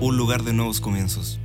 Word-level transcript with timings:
un 0.00 0.16
lugar 0.16 0.42
de 0.42 0.52
nuevos 0.52 0.80
comienzos. 0.80 1.38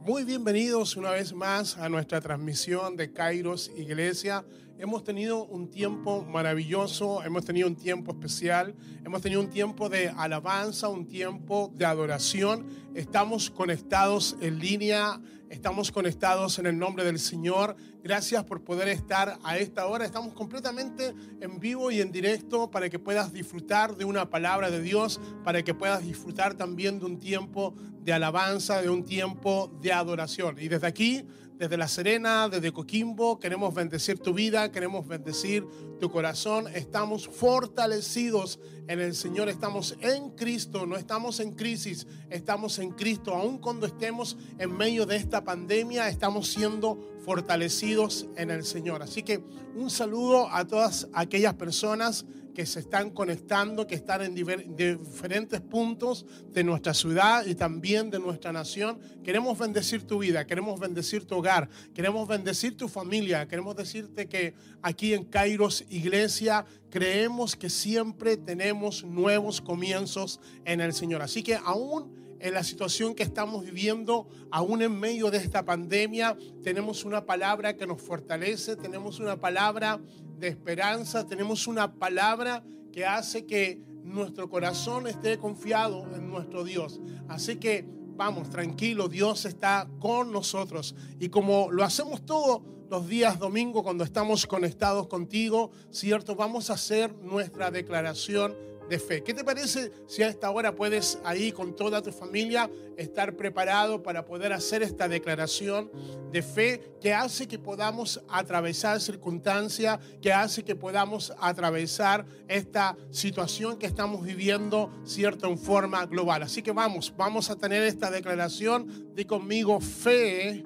Muy 0.00 0.24
bienvenidos 0.24 0.96
una 0.96 1.10
vez 1.10 1.32
más 1.32 1.78
a 1.78 1.88
nuestra 1.88 2.20
transmisión 2.20 2.96
de 2.96 3.12
Kairos 3.12 3.70
Iglesia. 3.76 4.44
Hemos 4.78 5.04
tenido 5.04 5.44
un 5.44 5.70
tiempo 5.70 6.24
maravilloso, 6.24 7.22
hemos 7.22 7.44
tenido 7.44 7.68
un 7.68 7.76
tiempo 7.76 8.12
especial, 8.12 8.74
hemos 9.04 9.22
tenido 9.22 9.40
un 9.40 9.48
tiempo 9.48 9.88
de 9.88 10.08
alabanza, 10.08 10.88
un 10.88 11.06
tiempo 11.06 11.70
de 11.74 11.84
adoración. 11.84 12.66
Estamos 12.94 13.50
conectados 13.50 14.36
en 14.40 14.58
línea, 14.58 15.20
estamos 15.50 15.92
conectados 15.92 16.58
en 16.58 16.66
el 16.66 16.78
nombre 16.78 17.04
del 17.04 17.18
Señor. 17.18 17.76
Gracias 18.02 18.42
por 18.44 18.64
poder 18.64 18.88
estar 18.88 19.38
a 19.44 19.58
esta 19.58 19.86
hora. 19.86 20.04
Estamos 20.04 20.34
completamente 20.34 21.14
en 21.40 21.60
vivo 21.60 21.90
y 21.90 22.00
en 22.00 22.10
directo 22.10 22.70
para 22.70 22.90
que 22.90 22.98
puedas 22.98 23.32
disfrutar 23.32 23.94
de 23.94 24.04
una 24.04 24.30
palabra 24.30 24.70
de 24.70 24.80
Dios, 24.80 25.20
para 25.44 25.62
que 25.62 25.74
puedas 25.74 26.02
disfrutar 26.02 26.54
también 26.54 26.98
de 26.98 27.04
un 27.04 27.20
tiempo 27.20 27.74
de 28.00 28.12
alabanza, 28.12 28.82
de 28.82 28.90
un 28.90 29.04
tiempo 29.04 29.70
de 29.80 29.92
adoración. 29.92 30.56
Y 30.58 30.68
desde 30.68 30.88
aquí 30.88 31.24
desde 31.62 31.76
La 31.76 31.86
Serena, 31.86 32.48
desde 32.48 32.72
Coquimbo, 32.72 33.38
queremos 33.38 33.72
bendecir 33.72 34.18
tu 34.18 34.34
vida, 34.34 34.72
queremos 34.72 35.06
bendecir 35.06 35.64
tu 36.00 36.10
corazón. 36.10 36.66
Estamos 36.74 37.28
fortalecidos 37.28 38.58
en 38.88 38.98
el 38.98 39.14
Señor, 39.14 39.48
estamos 39.48 39.96
en 40.00 40.30
Cristo, 40.30 40.86
no 40.86 40.96
estamos 40.96 41.38
en 41.38 41.52
crisis, 41.52 42.08
estamos 42.30 42.80
en 42.80 42.90
Cristo. 42.90 43.32
Aun 43.32 43.58
cuando 43.58 43.86
estemos 43.86 44.36
en 44.58 44.76
medio 44.76 45.06
de 45.06 45.14
esta 45.14 45.44
pandemia, 45.44 46.08
estamos 46.08 46.48
siendo 46.48 46.98
fortalecidos 47.24 48.26
en 48.34 48.50
el 48.50 48.64
Señor. 48.64 49.00
Así 49.00 49.22
que 49.22 49.44
un 49.76 49.88
saludo 49.88 50.48
a 50.48 50.66
todas 50.66 51.06
aquellas 51.12 51.54
personas 51.54 52.26
que 52.54 52.66
se 52.66 52.80
están 52.80 53.10
conectando, 53.10 53.86
que 53.86 53.94
están 53.94 54.22
en 54.22 54.34
diferentes 54.34 55.60
puntos 55.60 56.26
de 56.50 56.64
nuestra 56.64 56.94
ciudad 56.94 57.46
y 57.46 57.54
también 57.54 58.10
de 58.10 58.18
nuestra 58.18 58.52
nación. 58.52 58.98
Queremos 59.22 59.58
bendecir 59.58 60.06
tu 60.06 60.18
vida, 60.18 60.46
queremos 60.46 60.78
bendecir 60.78 61.26
tu 61.26 61.36
hogar, 61.36 61.68
queremos 61.94 62.28
bendecir 62.28 62.76
tu 62.76 62.88
familia, 62.88 63.46
queremos 63.48 63.76
decirte 63.76 64.28
que 64.28 64.54
aquí 64.82 65.14
en 65.14 65.24
Kairos 65.24 65.84
Iglesia 65.88 66.64
creemos 66.90 67.56
que 67.56 67.70
siempre 67.70 68.36
tenemos 68.36 69.04
nuevos 69.04 69.60
comienzos 69.60 70.40
en 70.64 70.80
el 70.80 70.92
Señor. 70.92 71.22
Así 71.22 71.42
que 71.42 71.54
aún 71.54 72.22
en 72.42 72.54
la 72.54 72.64
situación 72.64 73.14
que 73.14 73.22
estamos 73.22 73.64
viviendo, 73.64 74.28
aún 74.50 74.82
en 74.82 74.98
medio 74.98 75.30
de 75.30 75.38
esta 75.38 75.64
pandemia, 75.64 76.36
tenemos 76.64 77.04
una 77.04 77.24
palabra 77.24 77.76
que 77.76 77.86
nos 77.86 78.02
fortalece, 78.02 78.74
tenemos 78.74 79.20
una 79.20 79.36
palabra 79.36 80.00
de 80.42 80.48
esperanza, 80.48 81.24
tenemos 81.24 81.68
una 81.68 81.94
palabra 81.94 82.64
que 82.92 83.06
hace 83.06 83.46
que 83.46 83.80
nuestro 84.02 84.50
corazón 84.50 85.06
esté 85.06 85.38
confiado 85.38 86.04
en 86.16 86.28
nuestro 86.28 86.64
Dios. 86.64 87.00
Así 87.28 87.56
que 87.56 87.86
vamos, 88.16 88.50
tranquilo, 88.50 89.06
Dios 89.08 89.44
está 89.44 89.88
con 90.00 90.32
nosotros. 90.32 90.96
Y 91.20 91.28
como 91.28 91.70
lo 91.70 91.84
hacemos 91.84 92.26
todos 92.26 92.60
los 92.90 93.06
días 93.06 93.38
domingo 93.38 93.84
cuando 93.84 94.02
estamos 94.02 94.44
conectados 94.48 95.06
contigo, 95.06 95.70
¿cierto? 95.92 96.34
Vamos 96.34 96.70
a 96.70 96.72
hacer 96.74 97.14
nuestra 97.22 97.70
declaración 97.70 98.56
fe. 98.98 99.22
¿Qué 99.22 99.34
te 99.34 99.44
parece 99.44 99.90
si 100.06 100.22
a 100.22 100.28
esta 100.28 100.50
hora 100.50 100.74
puedes 100.74 101.18
ahí 101.24 101.52
con 101.52 101.74
toda 101.74 102.02
tu 102.02 102.12
familia 102.12 102.70
estar 102.96 103.36
preparado 103.36 104.02
para 104.02 104.24
poder 104.24 104.52
hacer 104.52 104.82
esta 104.82 105.08
declaración 105.08 105.90
de 106.30 106.42
fe 106.42 106.80
que 107.00 107.14
hace 107.14 107.46
que 107.46 107.58
podamos 107.58 108.22
atravesar 108.28 109.00
circunstancias, 109.00 109.98
que 110.20 110.32
hace 110.32 110.62
que 110.62 110.74
podamos 110.74 111.32
atravesar 111.38 112.24
esta 112.48 112.96
situación 113.10 113.78
que 113.78 113.86
estamos 113.86 114.24
viviendo, 114.24 114.90
cierto, 115.04 115.48
en 115.48 115.58
forma 115.58 116.06
global? 116.06 116.42
Así 116.42 116.62
que 116.62 116.72
vamos, 116.72 117.12
vamos 117.16 117.50
a 117.50 117.56
tener 117.56 117.82
esta 117.82 118.10
declaración 118.10 119.14
de 119.14 119.26
conmigo 119.26 119.80
fe 119.80 120.64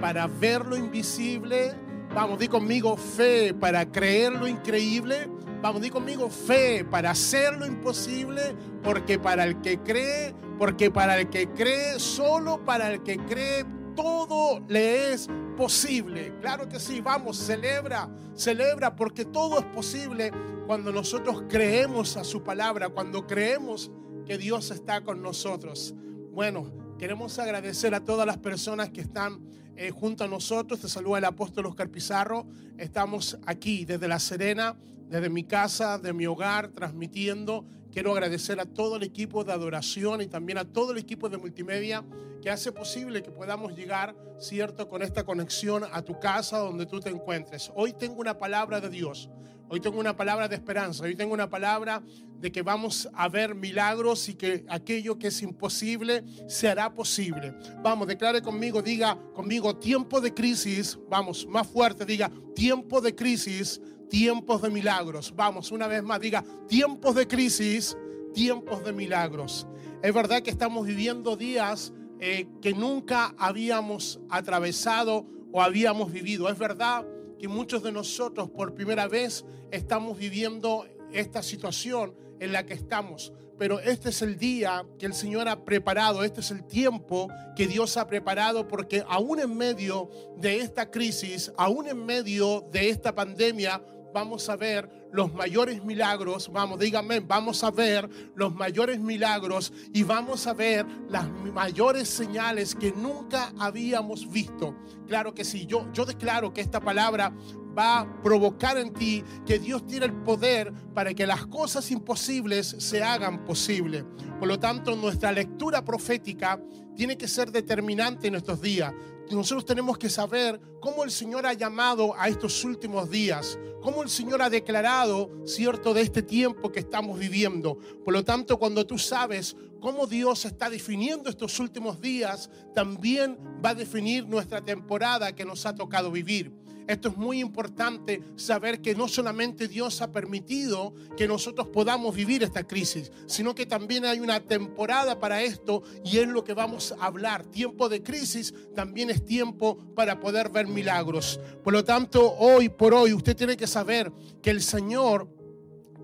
para 0.00 0.26
ver 0.26 0.64
lo 0.64 0.76
invisible. 0.76 1.72
Vamos, 2.14 2.38
di 2.38 2.46
conmigo 2.48 2.96
fe 2.96 3.54
para 3.54 3.90
creer 3.90 4.32
lo 4.32 4.46
increíble 4.46 5.28
Vamos, 5.64 5.80
di 5.80 5.88
conmigo 5.88 6.28
fe 6.28 6.84
para 6.84 7.12
hacer 7.12 7.56
lo 7.56 7.64
imposible, 7.64 8.54
porque 8.82 9.18
para 9.18 9.44
el 9.44 9.62
que 9.62 9.78
cree, 9.78 10.34
porque 10.58 10.90
para 10.90 11.18
el 11.18 11.30
que 11.30 11.48
cree, 11.48 11.98
solo 11.98 12.62
para 12.66 12.92
el 12.92 13.02
que 13.02 13.16
cree, 13.16 13.64
todo 13.96 14.62
le 14.68 15.14
es 15.14 15.26
posible. 15.56 16.34
Claro 16.42 16.68
que 16.68 16.78
sí, 16.78 17.00
vamos, 17.00 17.38
celebra, 17.38 18.10
celebra, 18.34 18.94
porque 18.94 19.24
todo 19.24 19.58
es 19.58 19.64
posible 19.64 20.32
cuando 20.66 20.92
nosotros 20.92 21.44
creemos 21.48 22.18
a 22.18 22.24
su 22.24 22.42
palabra, 22.42 22.90
cuando 22.90 23.26
creemos 23.26 23.90
que 24.26 24.36
Dios 24.36 24.70
está 24.70 25.00
con 25.00 25.22
nosotros. 25.22 25.94
Bueno, 26.30 26.70
queremos 26.98 27.38
agradecer 27.38 27.94
a 27.94 28.04
todas 28.04 28.26
las 28.26 28.36
personas 28.36 28.90
que 28.90 29.00
están 29.00 29.40
eh, 29.76 29.90
junto 29.90 30.24
a 30.24 30.28
nosotros. 30.28 30.80
Te 30.80 30.90
saluda 30.90 31.16
el 31.16 31.24
apóstol 31.24 31.64
Oscar 31.64 31.88
Pizarro. 31.88 32.44
Estamos 32.76 33.38
aquí 33.46 33.86
desde 33.86 34.08
La 34.08 34.18
Serena 34.18 34.76
desde 35.08 35.28
mi 35.28 35.44
casa, 35.44 35.98
de 35.98 36.12
mi 36.12 36.26
hogar, 36.26 36.68
transmitiendo. 36.68 37.64
Quiero 37.92 38.12
agradecer 38.12 38.58
a 38.60 38.66
todo 38.66 38.96
el 38.96 39.04
equipo 39.04 39.44
de 39.44 39.52
adoración 39.52 40.20
y 40.20 40.26
también 40.26 40.58
a 40.58 40.64
todo 40.64 40.92
el 40.92 40.98
equipo 40.98 41.28
de 41.28 41.38
multimedia 41.38 42.04
que 42.42 42.50
hace 42.50 42.72
posible 42.72 43.22
que 43.22 43.30
podamos 43.30 43.74
llegar, 43.74 44.14
cierto, 44.38 44.88
con 44.88 45.00
esta 45.02 45.24
conexión 45.24 45.84
a 45.90 46.02
tu 46.02 46.18
casa 46.20 46.58
donde 46.58 46.86
tú 46.86 47.00
te 47.00 47.08
encuentres. 47.08 47.72
Hoy 47.74 47.92
tengo 47.94 48.16
una 48.16 48.38
palabra 48.38 48.80
de 48.80 48.90
Dios. 48.90 49.30
Hoy 49.68 49.80
tengo 49.80 49.98
una 49.98 50.14
palabra 50.14 50.46
de 50.46 50.56
esperanza. 50.56 51.04
Hoy 51.04 51.16
tengo 51.16 51.32
una 51.32 51.48
palabra 51.48 52.02
de 52.38 52.52
que 52.52 52.60
vamos 52.60 53.08
a 53.14 53.28
ver 53.30 53.54
milagros 53.54 54.28
y 54.28 54.34
que 54.34 54.66
aquello 54.68 55.18
que 55.18 55.28
es 55.28 55.40
imposible 55.40 56.22
se 56.46 56.68
hará 56.68 56.92
posible. 56.92 57.54
Vamos, 57.82 58.06
declare 58.06 58.42
conmigo, 58.42 58.82
diga 58.82 59.18
conmigo, 59.32 59.76
tiempo 59.76 60.20
de 60.20 60.34
crisis. 60.34 60.98
Vamos, 61.08 61.46
más 61.46 61.66
fuerte, 61.66 62.04
diga, 62.04 62.30
tiempo 62.54 63.00
de 63.00 63.14
crisis 63.14 63.80
tiempos 64.14 64.62
de 64.62 64.70
milagros. 64.70 65.34
Vamos, 65.34 65.72
una 65.72 65.88
vez 65.88 66.04
más, 66.04 66.20
diga, 66.20 66.44
tiempos 66.68 67.16
de 67.16 67.26
crisis, 67.26 67.98
tiempos 68.32 68.84
de 68.84 68.92
milagros. 68.92 69.66
Es 70.04 70.14
verdad 70.14 70.40
que 70.40 70.50
estamos 70.50 70.86
viviendo 70.86 71.34
días 71.34 71.92
eh, 72.20 72.46
que 72.62 72.74
nunca 72.74 73.34
habíamos 73.36 74.20
atravesado 74.30 75.26
o 75.50 75.60
habíamos 75.60 76.12
vivido. 76.12 76.48
Es 76.48 76.56
verdad 76.56 77.04
que 77.40 77.48
muchos 77.48 77.82
de 77.82 77.90
nosotros 77.90 78.48
por 78.50 78.72
primera 78.72 79.08
vez 79.08 79.44
estamos 79.72 80.16
viviendo 80.16 80.86
esta 81.12 81.42
situación 81.42 82.14
en 82.38 82.52
la 82.52 82.64
que 82.64 82.74
estamos. 82.74 83.32
Pero 83.58 83.80
este 83.80 84.10
es 84.10 84.22
el 84.22 84.38
día 84.38 84.86
que 84.96 85.06
el 85.06 85.14
Señor 85.14 85.48
ha 85.48 85.64
preparado, 85.64 86.22
este 86.22 86.40
es 86.40 86.52
el 86.52 86.64
tiempo 86.64 87.28
que 87.56 87.66
Dios 87.66 87.96
ha 87.96 88.06
preparado, 88.06 88.68
porque 88.68 89.02
aún 89.08 89.40
en 89.40 89.56
medio 89.56 90.08
de 90.36 90.58
esta 90.58 90.88
crisis, 90.88 91.52
aún 91.56 91.88
en 91.88 92.04
medio 92.04 92.64
de 92.70 92.90
esta 92.90 93.12
pandemia, 93.12 93.82
vamos 94.14 94.48
a 94.48 94.54
ver 94.54 95.08
los 95.12 95.34
mayores 95.34 95.84
milagros, 95.84 96.48
vamos, 96.50 96.78
díganme, 96.78 97.18
vamos 97.18 97.64
a 97.64 97.70
ver 97.72 98.08
los 98.36 98.54
mayores 98.54 99.00
milagros 99.00 99.72
y 99.92 100.04
vamos 100.04 100.46
a 100.46 100.54
ver 100.54 100.86
las 101.08 101.28
mayores 101.52 102.08
señales 102.08 102.76
que 102.76 102.92
nunca 102.92 103.52
habíamos 103.58 104.30
visto. 104.30 104.76
Claro 105.08 105.34
que 105.34 105.44
sí, 105.44 105.66
yo, 105.66 105.92
yo 105.92 106.04
declaro 106.04 106.54
que 106.54 106.60
esta 106.60 106.80
palabra 106.80 107.34
va 107.76 108.00
a 108.00 108.22
provocar 108.22 108.78
en 108.78 108.94
ti 108.94 109.24
que 109.44 109.58
Dios 109.58 109.84
tiene 109.84 110.06
el 110.06 110.12
poder 110.12 110.72
para 110.94 111.12
que 111.12 111.26
las 111.26 111.46
cosas 111.46 111.90
imposibles 111.90 112.76
se 112.78 113.02
hagan 113.02 113.44
posible. 113.44 114.04
Por 114.38 114.46
lo 114.46 114.60
tanto, 114.60 114.94
nuestra 114.94 115.32
lectura 115.32 115.84
profética 115.84 116.60
tiene 116.94 117.18
que 117.18 117.26
ser 117.26 117.50
determinante 117.50 118.28
en 118.28 118.36
estos 118.36 118.60
días 118.60 118.94
nosotros 119.30 119.64
tenemos 119.64 119.96
que 119.96 120.10
saber 120.10 120.60
cómo 120.80 121.04
el 121.04 121.10
Señor 121.10 121.46
ha 121.46 121.54
llamado 121.54 122.14
a 122.18 122.28
estos 122.28 122.62
últimos 122.64 123.10
días, 123.10 123.58
cómo 123.80 124.02
el 124.02 124.10
Señor 124.10 124.42
ha 124.42 124.50
declarado, 124.50 125.30
cierto, 125.46 125.94
de 125.94 126.02
este 126.02 126.22
tiempo 126.22 126.70
que 126.70 126.80
estamos 126.80 127.18
viviendo. 127.18 127.78
Por 128.04 128.12
lo 128.12 128.24
tanto, 128.24 128.58
cuando 128.58 128.86
tú 128.86 128.98
sabes 128.98 129.56
cómo 129.80 130.06
Dios 130.06 130.44
está 130.44 130.68
definiendo 130.68 131.30
estos 131.30 131.58
últimos 131.58 132.00
días, 132.00 132.50
también 132.74 133.38
va 133.64 133.70
a 133.70 133.74
definir 133.74 134.26
nuestra 134.26 134.62
temporada 134.62 135.34
que 135.34 135.44
nos 135.44 135.64
ha 135.66 135.74
tocado 135.74 136.10
vivir. 136.10 136.52
Esto 136.86 137.08
es 137.08 137.16
muy 137.16 137.40
importante 137.40 138.22
saber 138.36 138.82
que 138.82 138.94
no 138.94 139.08
solamente 139.08 139.68
Dios 139.68 140.02
ha 140.02 140.12
permitido 140.12 140.94
que 141.16 141.26
nosotros 141.26 141.68
podamos 141.68 142.14
vivir 142.14 142.42
esta 142.42 142.66
crisis, 142.66 143.10
sino 143.26 143.54
que 143.54 143.64
también 143.64 144.04
hay 144.04 144.20
una 144.20 144.40
temporada 144.40 145.18
para 145.18 145.42
esto 145.42 145.82
y 146.04 146.18
es 146.18 146.28
lo 146.28 146.44
que 146.44 146.52
vamos 146.52 146.94
a 146.98 147.06
hablar. 147.06 147.44
Tiempo 147.46 147.88
de 147.88 148.02
crisis 148.02 148.54
también 148.74 149.10
es 149.10 149.24
tiempo 149.24 149.78
para 149.94 150.20
poder 150.20 150.50
ver 150.50 150.66
milagros. 150.66 151.40
Por 151.62 151.72
lo 151.72 151.84
tanto, 151.84 152.34
hoy 152.34 152.68
por 152.68 152.92
hoy 152.92 153.12
usted 153.12 153.36
tiene 153.36 153.56
que 153.56 153.66
saber 153.66 154.12
que 154.42 154.50
el 154.50 154.62
Señor 154.62 155.28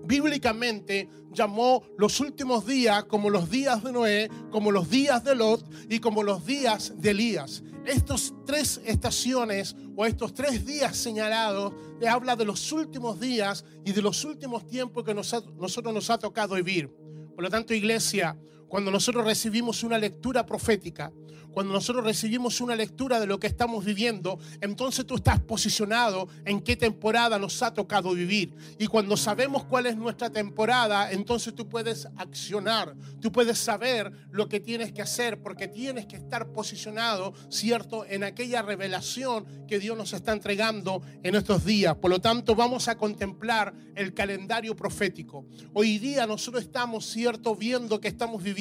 bíblicamente 0.03 1.09
llamó 1.31 1.83
los 1.97 2.19
últimos 2.19 2.65
días 2.65 3.05
como 3.05 3.29
los 3.29 3.49
días 3.49 3.83
de 3.83 3.91
Noé, 3.91 4.29
como 4.49 4.71
los 4.71 4.89
días 4.89 5.23
de 5.23 5.35
Lot 5.35 5.63
y 5.89 5.99
como 5.99 6.23
los 6.23 6.45
días 6.45 6.93
de 6.97 7.11
Elías. 7.11 7.63
Estos 7.85 8.33
tres 8.45 8.79
estaciones 8.85 9.75
o 9.95 10.05
estos 10.05 10.33
tres 10.33 10.65
días 10.65 10.95
señalados 10.95 11.73
le 11.99 12.07
habla 12.07 12.35
de 12.35 12.45
los 12.45 12.71
últimos 12.71 13.19
días 13.19 13.65
y 13.83 13.91
de 13.91 14.01
los 14.01 14.23
últimos 14.23 14.67
tiempos 14.67 15.03
que 15.03 15.13
nosotros 15.13 15.93
nos 15.93 16.09
ha 16.09 16.17
tocado 16.17 16.55
vivir. 16.55 16.89
Por 17.35 17.43
lo 17.43 17.49
tanto, 17.49 17.73
iglesia, 17.73 18.37
cuando 18.71 18.89
nosotros 18.89 19.25
recibimos 19.25 19.83
una 19.83 19.97
lectura 19.97 20.45
profética, 20.45 21.11
cuando 21.51 21.73
nosotros 21.73 22.05
recibimos 22.05 22.61
una 22.61 22.73
lectura 22.73 23.19
de 23.19 23.27
lo 23.27 23.37
que 23.37 23.47
estamos 23.47 23.83
viviendo, 23.83 24.39
entonces 24.61 25.05
tú 25.05 25.15
estás 25.15 25.41
posicionado 25.41 26.29
en 26.45 26.61
qué 26.61 26.77
temporada 26.77 27.37
nos 27.37 27.61
ha 27.61 27.73
tocado 27.73 28.13
vivir. 28.13 28.55
Y 28.79 28.87
cuando 28.87 29.17
sabemos 29.17 29.65
cuál 29.65 29.87
es 29.87 29.97
nuestra 29.97 30.29
temporada, 30.29 31.11
entonces 31.11 31.53
tú 31.53 31.67
puedes 31.67 32.07
accionar, 32.15 32.95
tú 33.19 33.29
puedes 33.33 33.57
saber 33.57 34.09
lo 34.31 34.47
que 34.47 34.61
tienes 34.61 34.93
que 34.93 35.01
hacer, 35.01 35.41
porque 35.41 35.67
tienes 35.67 36.05
que 36.05 36.15
estar 36.15 36.53
posicionado, 36.53 37.33
¿cierto?, 37.49 38.05
en 38.05 38.23
aquella 38.23 38.61
revelación 38.61 39.45
que 39.67 39.79
Dios 39.79 39.97
nos 39.97 40.13
está 40.13 40.31
entregando 40.31 41.01
en 41.23 41.35
estos 41.35 41.65
días. 41.65 41.97
Por 41.97 42.11
lo 42.11 42.21
tanto, 42.21 42.55
vamos 42.55 42.87
a 42.87 42.97
contemplar 42.97 43.73
el 43.95 44.13
calendario 44.13 44.77
profético. 44.77 45.45
Hoy 45.73 45.97
día 45.97 46.25
nosotros 46.25 46.63
estamos, 46.63 47.05
¿cierto?, 47.05 47.57
viendo 47.57 47.99
que 47.99 48.07
estamos 48.07 48.41
viviendo 48.41 48.60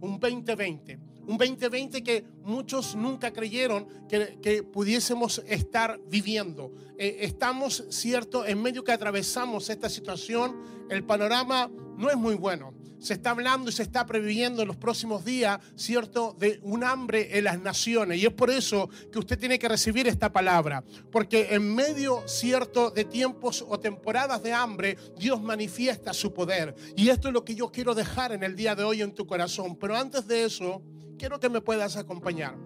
un 0.00 0.18
2020. 0.18 0.98
Un 1.26 1.36
2020 1.36 2.02
que 2.02 2.24
muchos 2.42 2.96
nunca 2.96 3.32
creyeron 3.32 3.86
que, 4.08 4.62
pudiésemos 4.62 5.42
estar 5.46 6.00
viviendo. 6.08 6.72
Eh, 6.96 7.18
estamos, 7.20 7.84
cierto, 7.90 8.46
en 8.46 8.62
medio 8.62 8.82
que 8.82 8.92
atravesamos 8.92 9.68
esta 9.68 9.88
situación, 9.88 10.56
el 10.88 11.04
panorama 11.04 11.70
no 11.98 12.08
es 12.10 12.16
muy 12.16 12.34
bueno. 12.34 12.72
Se 12.98 13.14
está 13.14 13.30
hablando 13.30 13.70
y 13.70 13.72
se 13.72 13.82
está 13.82 14.06
previendo 14.06 14.62
en 14.62 14.68
los 14.68 14.76
próximos 14.76 15.24
días, 15.24 15.58
cierto, 15.76 16.34
de 16.38 16.60
un 16.62 16.84
hambre 16.84 17.38
en 17.38 17.44
las 17.44 17.60
naciones. 17.60 18.18
Y 18.18 18.26
es 18.26 18.32
por 18.32 18.50
eso 18.50 18.90
que 19.12 19.18
usted 19.18 19.38
tiene 19.38 19.58
que 19.58 19.68
recibir 19.68 20.08
esta 20.08 20.32
palabra. 20.32 20.82
Porque 21.10 21.48
en 21.54 21.74
medio, 21.74 22.26
cierto, 22.26 22.90
de 22.90 23.04
tiempos 23.04 23.64
o 23.66 23.78
temporadas 23.78 24.42
de 24.42 24.52
hambre, 24.52 24.96
Dios 25.18 25.40
manifiesta 25.42 26.12
su 26.12 26.32
poder. 26.34 26.74
Y 26.96 27.08
esto 27.08 27.28
es 27.28 27.34
lo 27.34 27.44
que 27.44 27.54
yo 27.54 27.70
quiero 27.70 27.94
dejar 27.94 28.32
en 28.32 28.42
el 28.42 28.56
día 28.56 28.74
de 28.74 28.84
hoy 28.84 29.02
en 29.02 29.14
tu 29.14 29.26
corazón. 29.26 29.76
Pero 29.76 29.96
antes 29.96 30.26
de 30.26 30.44
eso, 30.44 30.82
quiero 31.18 31.38
que 31.38 31.48
me 31.48 31.60
puedas 31.60 31.96
acompañar. 31.96 32.56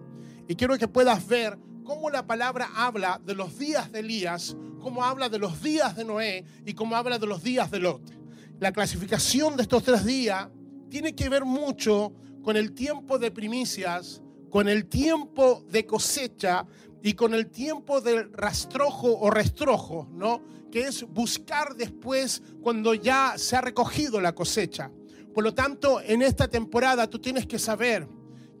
Y 0.47 0.55
quiero 0.55 0.77
que 0.77 0.87
puedas 0.87 1.27
ver 1.27 1.57
cómo 1.83 2.09
la 2.09 2.25
palabra 2.25 2.69
habla 2.75 3.21
de 3.23 3.35
los 3.35 3.57
días 3.57 3.91
de 3.91 3.99
Elías, 3.99 4.55
cómo 4.81 5.03
habla 5.03 5.29
de 5.29 5.39
los 5.39 5.61
días 5.61 5.95
de 5.95 6.05
Noé 6.05 6.45
y 6.65 6.73
cómo 6.73 6.95
habla 6.95 7.19
de 7.19 7.27
los 7.27 7.43
días 7.43 7.71
de 7.71 7.79
Lot. 7.79 8.22
La 8.63 8.71
clasificación 8.71 9.57
de 9.57 9.63
estos 9.63 9.83
tres 9.83 10.05
días 10.05 10.47
tiene 10.89 11.13
que 11.13 11.27
ver 11.27 11.43
mucho 11.43 12.13
con 12.41 12.55
el 12.55 12.71
tiempo 12.71 13.19
de 13.19 13.29
primicias, 13.29 14.21
con 14.49 14.69
el 14.69 14.85
tiempo 14.85 15.65
de 15.69 15.85
cosecha 15.85 16.65
y 17.01 17.11
con 17.11 17.33
el 17.33 17.47
tiempo 17.47 17.99
del 17.99 18.31
rastrojo 18.31 19.19
o 19.19 19.29
restrojo, 19.29 20.07
¿no? 20.13 20.41
Que 20.71 20.83
es 20.83 21.03
buscar 21.03 21.75
después 21.75 22.41
cuando 22.61 22.93
ya 22.93 23.33
se 23.35 23.57
ha 23.57 23.59
recogido 23.59 24.21
la 24.21 24.33
cosecha. 24.33 24.89
Por 25.33 25.43
lo 25.43 25.53
tanto, 25.53 25.99
en 25.99 26.21
esta 26.21 26.47
temporada 26.47 27.09
tú 27.09 27.19
tienes 27.19 27.45
que 27.45 27.59
saber 27.59 28.07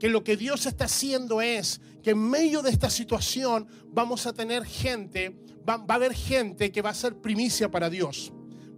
que 0.01 0.09
lo 0.09 0.21
que 0.21 0.35
Dios 0.35 0.65
está 0.65 0.83
haciendo 0.83 1.41
es 1.41 1.79
que 2.03 2.09
en 2.09 2.29
medio 2.29 2.61
de 2.61 2.71
esta 2.71 2.89
situación 2.89 3.69
vamos 3.87 4.27
a 4.27 4.33
tener 4.33 4.65
gente, 4.65 5.33
va, 5.65 5.77
va 5.77 5.93
a 5.93 5.95
haber 5.95 6.13
gente 6.13 6.73
que 6.73 6.81
va 6.81 6.89
a 6.89 6.93
ser 6.93 7.15
primicia 7.21 7.71
para 7.71 7.89
Dios. 7.89 8.33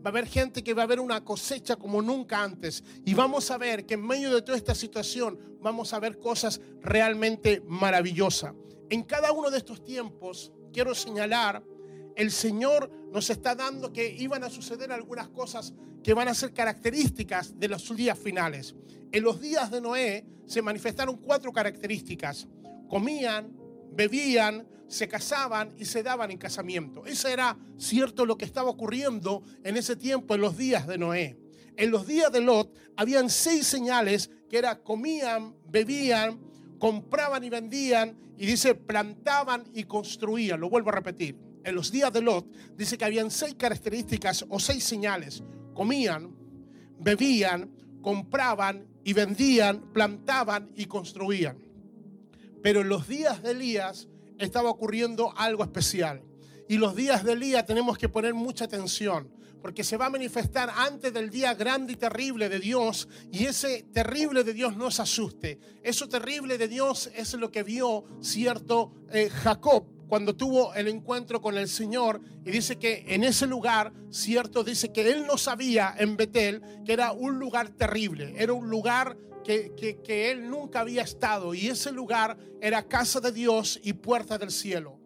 Va 0.05 0.09
a 0.09 0.11
haber 0.11 0.27
gente 0.27 0.63
que 0.63 0.75
va 0.75 0.83
a 0.83 0.85
ver 0.85 0.99
una 0.99 1.23
cosecha 1.23 1.77
como 1.77 1.99
nunca 1.99 2.43
antes. 2.43 2.83
Y 3.05 3.15
vamos 3.15 3.49
a 3.49 3.57
ver 3.57 3.87
que 3.87 3.95
en 3.95 4.05
medio 4.05 4.31
de 4.35 4.43
toda 4.43 4.55
esta 4.55 4.75
situación 4.75 5.57
vamos 5.61 5.93
a 5.93 5.99
ver 5.99 6.19
cosas 6.19 6.61
realmente 6.81 7.63
maravillosas. 7.65 8.53
En 8.91 9.01
cada 9.01 9.31
uno 9.31 9.49
de 9.49 9.57
estos 9.57 9.83
tiempos, 9.83 10.51
quiero 10.71 10.93
señalar, 10.93 11.63
el 12.15 12.31
Señor 12.31 12.91
nos 13.11 13.31
está 13.31 13.55
dando 13.55 13.91
que 13.91 14.07
iban 14.07 14.43
a 14.43 14.49
suceder 14.51 14.91
algunas 14.91 15.29
cosas 15.29 15.73
que 16.03 16.13
van 16.13 16.27
a 16.27 16.35
ser 16.35 16.53
características 16.53 17.59
de 17.59 17.67
los 17.67 17.95
días 17.95 18.19
finales. 18.19 18.75
En 19.11 19.23
los 19.23 19.41
días 19.41 19.71
de 19.71 19.81
Noé 19.81 20.23
se 20.45 20.61
manifestaron 20.61 21.17
cuatro 21.17 21.51
características. 21.51 22.47
Comían, 22.87 23.51
bebían, 23.95 24.67
se 24.87 25.07
casaban 25.07 25.73
y 25.77 25.85
se 25.85 26.03
daban 26.03 26.31
en 26.31 26.37
casamiento. 26.37 27.05
Eso 27.05 27.27
era 27.27 27.57
cierto 27.77 28.25
lo 28.25 28.37
que 28.37 28.45
estaba 28.45 28.69
ocurriendo 28.69 29.43
en 29.63 29.77
ese 29.77 29.95
tiempo, 29.95 30.35
en 30.35 30.41
los 30.41 30.57
días 30.57 30.87
de 30.87 30.97
Noé. 30.97 31.37
En 31.77 31.91
los 31.91 32.07
días 32.07 32.31
de 32.31 32.41
Lot 32.41 32.77
habían 32.95 33.29
seis 33.29 33.67
señales 33.67 34.29
que 34.49 34.57
era 34.57 34.81
comían, 34.81 35.55
bebían, 35.67 36.39
compraban 36.79 37.43
y 37.43 37.49
vendían 37.49 38.17
y 38.37 38.45
dice 38.45 38.75
plantaban 38.75 39.63
y 39.73 39.83
construían. 39.83 40.59
Lo 40.59 40.69
vuelvo 40.69 40.89
a 40.89 40.93
repetir. 40.93 41.37
En 41.63 41.75
los 41.75 41.91
días 41.91 42.13
de 42.13 42.21
Lot 42.21 42.47
dice 42.77 42.97
que 42.97 43.05
habían 43.05 43.31
seis 43.31 43.55
características 43.55 44.45
o 44.49 44.59
seis 44.59 44.83
señales. 44.83 45.43
Comían, 45.73 46.33
bebían, 46.99 47.71
compraban 48.01 48.87
y 49.03 49.13
vendían, 49.13 49.91
plantaban 49.91 50.71
y 50.75 50.85
construían. 50.85 51.64
Pero 52.65 52.81
en 52.81 52.89
los 52.89 53.07
días 53.07 53.43
de 53.43 53.51
Elías 53.51 54.07
estaba 54.39 54.71
ocurriendo 54.71 55.31
algo 55.37 55.63
especial. 55.63 56.23
Y 56.67 56.77
los 56.79 56.95
días 56.95 57.23
de 57.23 57.33
Elías 57.33 57.63
tenemos 57.63 57.95
que 57.95 58.09
poner 58.09 58.33
mucha 58.33 58.65
atención, 58.65 59.29
porque 59.61 59.83
se 59.83 59.97
va 59.97 60.07
a 60.07 60.09
manifestar 60.09 60.71
antes 60.75 61.13
del 61.13 61.29
día 61.29 61.53
grande 61.53 61.93
y 61.93 61.95
terrible 61.95 62.49
de 62.49 62.57
Dios, 62.57 63.07
y 63.31 63.45
ese 63.45 63.83
terrible 63.93 64.43
de 64.43 64.55
Dios 64.55 64.75
no 64.77 64.89
se 64.89 65.03
asuste. 65.03 65.59
Eso 65.83 66.09
terrible 66.09 66.57
de 66.57 66.67
Dios 66.67 67.11
es 67.15 67.35
lo 67.35 67.51
que 67.51 67.61
vio 67.61 68.05
cierto 68.19 68.95
eh, 69.11 69.29
Jacob 69.29 69.85
cuando 70.07 70.35
tuvo 70.35 70.73
el 70.73 70.87
encuentro 70.87 71.41
con 71.41 71.59
el 71.59 71.67
Señor 71.67 72.19
y 72.43 72.49
dice 72.49 72.77
que 72.77 73.05
en 73.09 73.23
ese 73.23 73.45
lugar, 73.45 73.93
cierto, 74.09 74.63
dice 74.63 74.91
que 74.91 75.11
él 75.11 75.27
no 75.27 75.37
sabía 75.37 75.93
en 75.99 76.17
Betel 76.17 76.63
que 76.83 76.93
era 76.93 77.11
un 77.11 77.37
lugar 77.37 77.69
terrible, 77.69 78.33
era 78.37 78.53
un 78.53 78.71
lugar 78.71 79.17
que, 79.45 80.31
él 80.31 80.49
nunca 80.49 80.81
había 80.81 81.03
estado 81.03 81.53
y 81.53 81.67
ese 81.67 81.91
lugar 81.91 82.37
era 82.59 82.87
casa 82.87 83.19
de 83.19 83.31
Dios 83.31 83.79
y 83.83 83.93
puerta 83.93 84.37
del 84.37 84.51
cielo. 84.51 84.99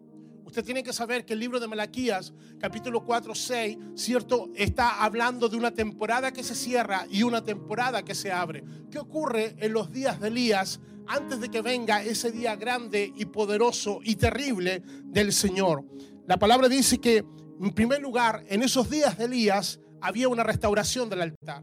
Usted 0.44 0.64
tiene 0.64 0.82
que 0.82 0.92
saber 0.92 1.24
que 1.24 1.34
el 1.34 1.38
libro 1.38 1.60
de 1.60 1.68
Malaquías, 1.68 2.32
capítulo 2.58 3.04
4, 3.04 3.34
6, 3.34 3.78
cierto, 3.94 4.50
está 4.56 5.04
hablando 5.04 5.48
de 5.48 5.56
una 5.56 5.72
temporada 5.72 6.32
que 6.32 6.42
se 6.42 6.56
cierra 6.56 7.06
y 7.08 7.22
una 7.22 7.44
temporada 7.44 8.04
que 8.04 8.16
se 8.16 8.32
abre. 8.32 8.64
¿Qué 8.90 8.98
ocurre 8.98 9.54
en 9.58 9.72
los 9.72 9.92
días 9.92 10.18
de 10.18 10.28
Elías 10.28 10.80
antes 11.06 11.40
de 11.40 11.50
que 11.50 11.62
venga 11.62 12.02
ese 12.02 12.32
día 12.32 12.56
grande 12.56 13.12
y 13.14 13.26
poderoso 13.26 14.00
y 14.02 14.16
terrible 14.16 14.82
del 15.04 15.32
Señor? 15.32 15.84
La 16.26 16.38
palabra 16.38 16.68
dice 16.68 16.98
que, 16.98 17.18
en 17.60 17.70
primer 17.72 18.00
lugar, 18.00 18.44
en 18.48 18.62
esos 18.62 18.90
días 18.90 19.18
de 19.18 19.26
Elías 19.26 19.78
había 20.00 20.28
una 20.28 20.42
restauración 20.42 21.08
del 21.08 21.22
altar. 21.22 21.62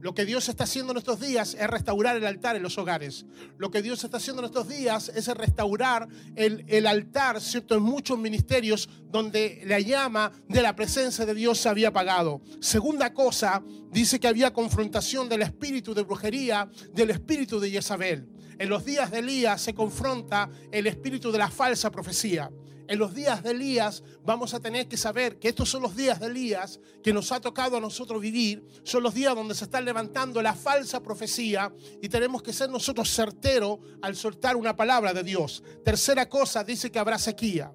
Lo 0.00 0.14
que 0.14 0.24
Dios 0.24 0.48
está 0.48 0.64
haciendo 0.64 0.92
en 0.92 0.98
estos 0.98 1.20
días 1.20 1.54
es 1.54 1.66
restaurar 1.68 2.16
el 2.16 2.26
altar 2.26 2.56
en 2.56 2.62
los 2.62 2.78
hogares. 2.78 3.26
Lo 3.58 3.70
que 3.70 3.82
Dios 3.82 4.02
está 4.02 4.16
haciendo 4.16 4.40
en 4.40 4.46
estos 4.46 4.68
días 4.68 5.10
es 5.14 5.26
restaurar 5.28 6.08
el, 6.36 6.64
el, 6.68 6.86
altar, 6.86 7.40
¿cierto? 7.40 7.74
En 7.74 7.82
muchos 7.82 8.18
ministerios 8.18 8.88
donde 9.10 9.62
la 9.66 9.78
llama 9.78 10.32
de 10.48 10.62
la 10.62 10.74
presencia 10.74 11.26
de 11.26 11.34
Dios 11.34 11.58
se 11.58 11.68
había 11.68 11.88
apagado. 11.88 12.40
Segunda 12.60 13.12
cosa, 13.12 13.62
dice 13.90 14.18
que 14.18 14.28
había 14.28 14.54
confrontación 14.54 15.28
del 15.28 15.42
espíritu 15.42 15.92
de 15.92 16.02
brujería, 16.02 16.70
del 16.94 17.10
espíritu 17.10 17.60
de 17.60 17.70
Jezabel. 17.70 18.26
En 18.58 18.68
los 18.68 18.84
días 18.84 19.10
de 19.10 19.18
Elías 19.18 19.60
se 19.60 19.74
confronta 19.74 20.48
el 20.70 20.86
espíritu 20.86 21.30
de 21.30 21.38
la 21.38 21.50
falsa 21.50 21.90
profecía 21.90 22.50
en 22.90 22.98
los 22.98 23.14
días 23.14 23.44
de 23.44 23.52
Elías 23.52 24.02
vamos 24.24 24.52
a 24.52 24.58
tener 24.58 24.88
que 24.88 24.96
saber 24.96 25.38
que 25.38 25.48
estos 25.48 25.70
son 25.70 25.80
los 25.82 25.94
días 25.94 26.18
de 26.18 26.26
Elías 26.26 26.80
que 27.04 27.12
nos 27.12 27.30
ha 27.30 27.40
tocado 27.40 27.76
a 27.76 27.80
nosotros 27.80 28.20
vivir, 28.20 28.66
son 28.82 29.04
los 29.04 29.14
días 29.14 29.32
donde 29.36 29.54
se 29.54 29.62
está 29.62 29.80
levantando 29.80 30.42
la 30.42 30.54
falsa 30.54 31.00
profecía 31.00 31.72
y 32.02 32.08
tenemos 32.08 32.42
que 32.42 32.52
ser 32.52 32.68
nosotros 32.68 33.08
certeros 33.08 33.78
al 34.02 34.16
soltar 34.16 34.56
una 34.56 34.74
palabra 34.74 35.14
de 35.14 35.22
Dios. 35.22 35.62
Tercera 35.84 36.28
cosa, 36.28 36.64
dice 36.64 36.90
que 36.90 36.98
habrá 36.98 37.16
sequía. 37.16 37.72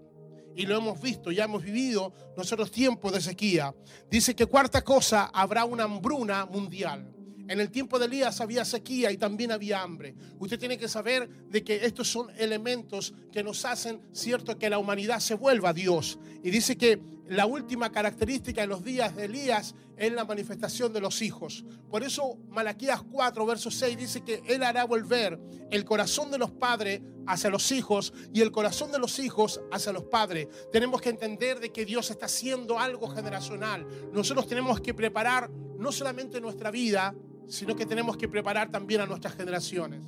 Y 0.54 0.66
lo 0.66 0.78
hemos 0.78 1.00
visto, 1.00 1.32
ya 1.32 1.46
hemos 1.46 1.64
vivido 1.64 2.14
nosotros 2.36 2.70
tiempos 2.70 3.14
de 3.14 3.22
sequía. 3.22 3.74
Dice 4.12 4.36
que 4.36 4.48
cuarta 4.48 4.84
cosa, 4.84 5.32
habrá 5.34 5.64
una 5.64 5.86
hambruna 5.86 6.46
mundial. 6.46 7.15
En 7.48 7.60
el 7.60 7.70
tiempo 7.70 8.00
de 8.00 8.06
Elías 8.06 8.42
había 8.42 8.66
sequía 8.66 9.12
y 9.12 9.18
también 9.18 9.52
había 9.52 9.82
hambre. 9.82 10.16
Usted 10.40 10.60
tiene 10.60 10.78
que 10.78 10.88
saber 10.88 11.30
de 11.50 11.64
que 11.64 11.86
estos 11.86 12.08
son 12.10 12.30
elementos 12.38 13.14
que 13.32 13.44
nos 13.44 13.66
hacen, 13.66 14.02
cierto, 14.14 14.58
que 14.58 14.70
la 14.70 14.80
humanidad 14.80 15.20
se 15.20 15.36
vuelva 15.36 15.70
a 15.70 15.74
Dios. 15.74 16.18
Y 16.44 16.50
dice 16.50 16.78
que 16.78 17.00
la 17.28 17.46
última 17.46 17.92
característica 17.92 18.62
de 18.62 18.68
los 18.68 18.84
días 18.84 19.16
de 19.16 19.26
Elías 19.26 19.76
es 19.98 20.12
la 20.12 20.26
manifestación 20.26 20.94
de 20.94 21.02
los 21.02 21.22
hijos. 21.22 21.66
Por 21.90 22.04
eso 22.04 22.38
Malaquías 22.50 23.02
4, 23.04 23.46
verso 23.46 23.72
6 23.72 23.98
dice 23.98 24.22
que 24.22 24.42
Él 24.48 24.64
hará 24.64 24.84
volver 24.84 25.40
el 25.72 25.86
corazón 25.86 26.32
de 26.32 26.38
los 26.38 26.52
padres 26.52 27.02
hacia 27.28 27.50
los 27.50 27.72
hijos 27.72 28.14
y 28.34 28.42
el 28.42 28.52
corazón 28.52 28.92
de 28.92 29.00
los 29.00 29.18
hijos 29.20 29.62
hacia 29.72 29.92
los 29.92 30.04
padres. 30.04 30.48
Tenemos 30.72 31.02
que 31.02 31.10
entender 31.10 31.60
de 31.60 31.72
que 31.72 31.86
Dios 31.86 32.12
está 32.12 32.28
haciendo 32.28 32.80
algo 32.80 33.08
generacional. 33.08 33.88
Nosotros 34.12 34.48
tenemos 34.48 34.82
que 34.82 34.94
preparar 34.94 35.50
no 35.50 35.92
solamente 35.92 36.40
nuestra 36.40 36.70
vida, 36.70 37.16
sino 37.48 37.76
que 37.76 37.86
tenemos 37.86 38.18
que 38.18 38.28
preparar 38.28 38.72
también 38.72 39.02
a 39.02 39.06
nuestras 39.06 39.36
generaciones. 39.36 40.02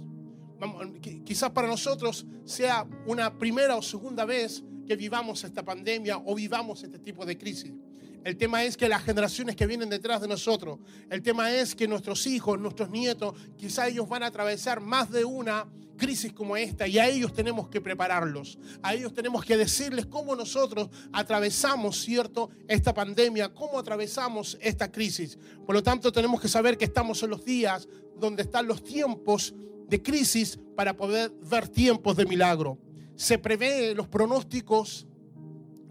Vamos, 0.59 0.83
qui- 1.01 1.23
quizás 1.23 1.51
para 1.51 1.67
nosotros 1.67 2.25
sea 2.45 2.87
una 3.05 3.37
primera 3.37 3.75
o 3.75 3.81
segunda 3.81 4.25
vez 4.25 4.63
que 4.87 4.95
vivamos 4.95 5.43
esta 5.43 5.63
pandemia 5.63 6.17
o 6.25 6.33
vivamos 6.33 6.83
este 6.83 6.97
tipo 6.99 7.25
de 7.25 7.37
crisis. 7.37 7.73
El 8.27 8.35
tema 8.35 8.65
es 8.65 8.75
que 8.75 8.89
las 8.89 9.03
generaciones 9.03 9.55
que 9.55 9.65
vienen 9.65 9.87
detrás 9.87 10.19
de 10.19 10.27
nosotros, 10.27 10.79
el 11.09 11.21
tema 11.21 11.49
es 11.49 11.73
que 11.73 11.87
nuestros 11.87 12.27
hijos, 12.27 12.59
nuestros 12.59 12.89
nietos, 12.89 13.33
quizás 13.55 13.87
ellos 13.87 14.09
van 14.09 14.21
a 14.21 14.25
atravesar 14.25 14.81
más 14.81 15.09
de 15.09 15.23
una 15.23 15.65
crisis 15.95 16.33
como 16.33 16.57
esta 16.57 16.89
y 16.89 16.99
a 16.99 17.07
ellos 17.07 17.31
tenemos 17.31 17.69
que 17.69 17.79
prepararlos. 17.79 18.59
A 18.83 18.93
ellos 18.93 19.13
tenemos 19.13 19.45
que 19.45 19.55
decirles 19.55 20.07
cómo 20.07 20.35
nosotros 20.35 20.89
atravesamos, 21.13 22.01
¿cierto?, 22.01 22.49
esta 22.67 22.93
pandemia, 22.93 23.53
cómo 23.53 23.79
atravesamos 23.79 24.57
esta 24.59 24.91
crisis. 24.91 25.39
Por 25.65 25.75
lo 25.75 25.81
tanto, 25.81 26.11
tenemos 26.11 26.41
que 26.41 26.49
saber 26.49 26.77
que 26.77 26.83
estamos 26.83 27.23
en 27.23 27.29
los 27.29 27.45
días 27.45 27.87
donde 28.19 28.41
están 28.41 28.67
los 28.67 28.83
tiempos 28.83 29.55
de 29.87 30.03
crisis 30.03 30.59
para 30.75 30.97
poder 30.97 31.31
ver 31.49 31.69
tiempos 31.69 32.17
de 32.17 32.25
milagro. 32.25 32.77
Se 33.15 33.37
prevé 33.37 33.95
los 33.95 34.09
pronósticos 34.09 35.07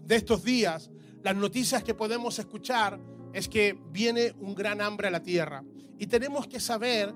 de 0.05 0.15
estos 0.17 0.43
días, 0.43 0.91
las 1.27 1.35
noticias 1.35 1.83
que 1.83 1.93
podemos 1.93 2.39
escuchar 2.39 2.97
es 3.33 3.49
que 3.49 3.77
viene 3.91 4.33
un 4.39 4.55
gran 4.55 4.79
hambre 4.79 5.09
a 5.09 5.11
la 5.11 5.21
tierra. 5.21 5.61
Y 5.99 6.07
tenemos 6.07 6.47
que 6.47 6.61
saber 6.61 7.13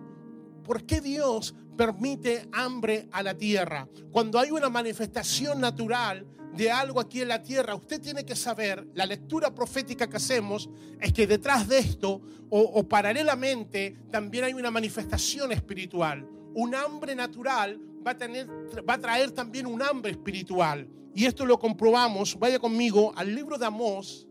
por 0.66 0.84
qué 0.84 1.00
Dios 1.00 1.56
permite 1.78 2.46
hambre 2.52 3.08
a 3.14 3.24
la 3.24 3.38
tierra. 3.38 3.88
Cuando 4.12 4.38
hay 4.38 4.52
una 4.52 4.68
manifestación 4.68 5.62
natural 5.62 6.28
de 6.54 6.70
algo 6.70 7.00
aquí 7.00 7.22
en 7.22 7.30
la 7.30 7.42
tierra, 7.42 7.74
usted 7.74 8.02
tiene 8.02 8.26
que 8.26 8.36
saber, 8.36 8.86
la 8.96 9.06
lectura 9.06 9.56
profética 9.56 10.10
que 10.10 10.18
hacemos 10.18 10.70
es 11.00 11.14
que 11.14 11.26
detrás 11.26 11.70
de 11.70 11.78
esto 11.78 12.22
o, 12.50 12.84
paralelamente 12.84 13.96
también 14.12 14.44
hay 14.44 14.54
una 14.54 14.72
manifestación 14.72 15.54
espiritual. 15.54 16.28
Un 16.54 16.76
hambre 16.76 17.16
natural 17.16 17.80
va 18.06 18.12
a, 18.12 18.18
tener, 18.18 18.48
va 18.88 18.96
a 18.96 19.00
traer 19.00 19.32
también 19.32 19.66
un 19.66 19.82
hambre 19.82 20.12
espiritual. 20.12 20.88
Y 21.14 21.26
esto 21.26 21.46
lo 21.46 21.60
comprobamos, 21.60 22.38
vaya 22.40 22.60
conmigo 22.60 23.14
al 23.16 23.34
libro 23.34 23.58
de 23.58 23.66
Amós, 23.66 24.28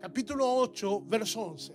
capítulo 0.00 0.50
8, 0.54 1.02
verso 1.06 1.42
11. 1.42 1.72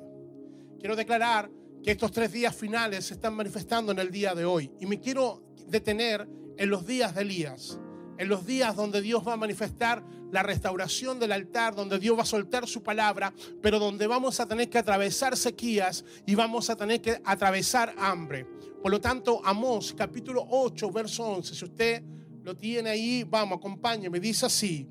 Quiero 0.80 0.96
declarar 0.96 1.50
que 1.84 1.92
estos 1.92 2.12
tres 2.12 2.32
días 2.32 2.56
finales 2.56 3.06
se 3.06 3.13
están 3.13 3.36
manifestando 3.36 3.92
en 3.92 4.00
el 4.00 4.12
día 4.12 4.34
de 4.36 4.46
hoy. 4.46 4.72
Y 4.80 4.86
me 4.86 5.00
quiero 5.00 5.44
detener 5.68 6.27
en 6.58 6.70
los 6.70 6.86
días 6.86 7.16
de 7.16 7.22
Elías, 7.22 7.80
en 8.18 8.30
los 8.30 8.46
días 8.46 8.75
donde 8.75 9.01
Dios 9.01 9.25
va 9.27 9.34
a 9.34 9.38
manifestar 9.38 10.04
la 10.32 10.44
restauración 10.44 11.20
del 11.20 11.32
altar, 11.32 11.75
donde 11.75 12.00
Dios 12.00 12.18
va 12.18 12.24
a 12.24 12.25
soltar 12.25 12.68
su 12.68 12.84
palabra, 12.84 13.34
pero 13.62 13.80
donde 13.80 14.08
vamos 14.08 14.39
a 14.39 14.48
tener 14.48 14.70
que 14.70 14.80
atravesar 14.80 15.38
sequías 15.38 16.04
y 16.25 16.36
vamos 16.36 16.70
a 16.70 16.75
tener 16.75 17.01
que 17.01 17.22
atravesar 17.24 17.94
hambre. 17.98 18.46
Por 18.88 18.94
lo 18.94 19.01
tanto, 19.01 19.41
Amós 19.44 19.94
capítulo 19.94 20.48
8, 20.50 20.89
verso 20.91 21.22
11, 21.25 21.56
si 21.56 21.65
usted 21.65 22.01
lo 22.41 22.56
tiene 22.56 22.89
ahí, 22.89 23.25
vamos, 23.25 23.58
acompáñeme, 23.58 24.17
dice 24.17 24.46
así. 24.46 24.88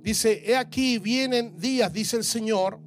Dice, 0.00 0.40
he 0.46 0.56
aquí 0.56 0.98
vienen 1.00 1.58
días, 1.58 1.92
dice 1.92 2.16
el 2.16 2.22
Señor, 2.22 2.78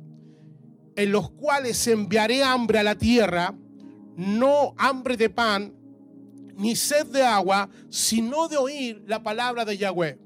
en 0.96 1.12
los 1.12 1.32
cuales 1.32 1.86
enviaré 1.88 2.46
hambre 2.46 2.80
a 2.80 2.84
la 2.84 2.98
tierra, 2.98 3.54
no 4.16 4.74
hambre 4.78 5.18
de 5.18 5.30
pan, 5.30 5.76
ni 6.56 6.78
sed 6.78 7.08
de 7.08 7.24
agua, 7.24 7.70
sino 7.90 8.48
de 8.48 8.56
oír 8.56 9.04
la 9.06 9.22
palabra 9.22 9.66
de 9.66 9.78
Yahweh. 9.78 10.18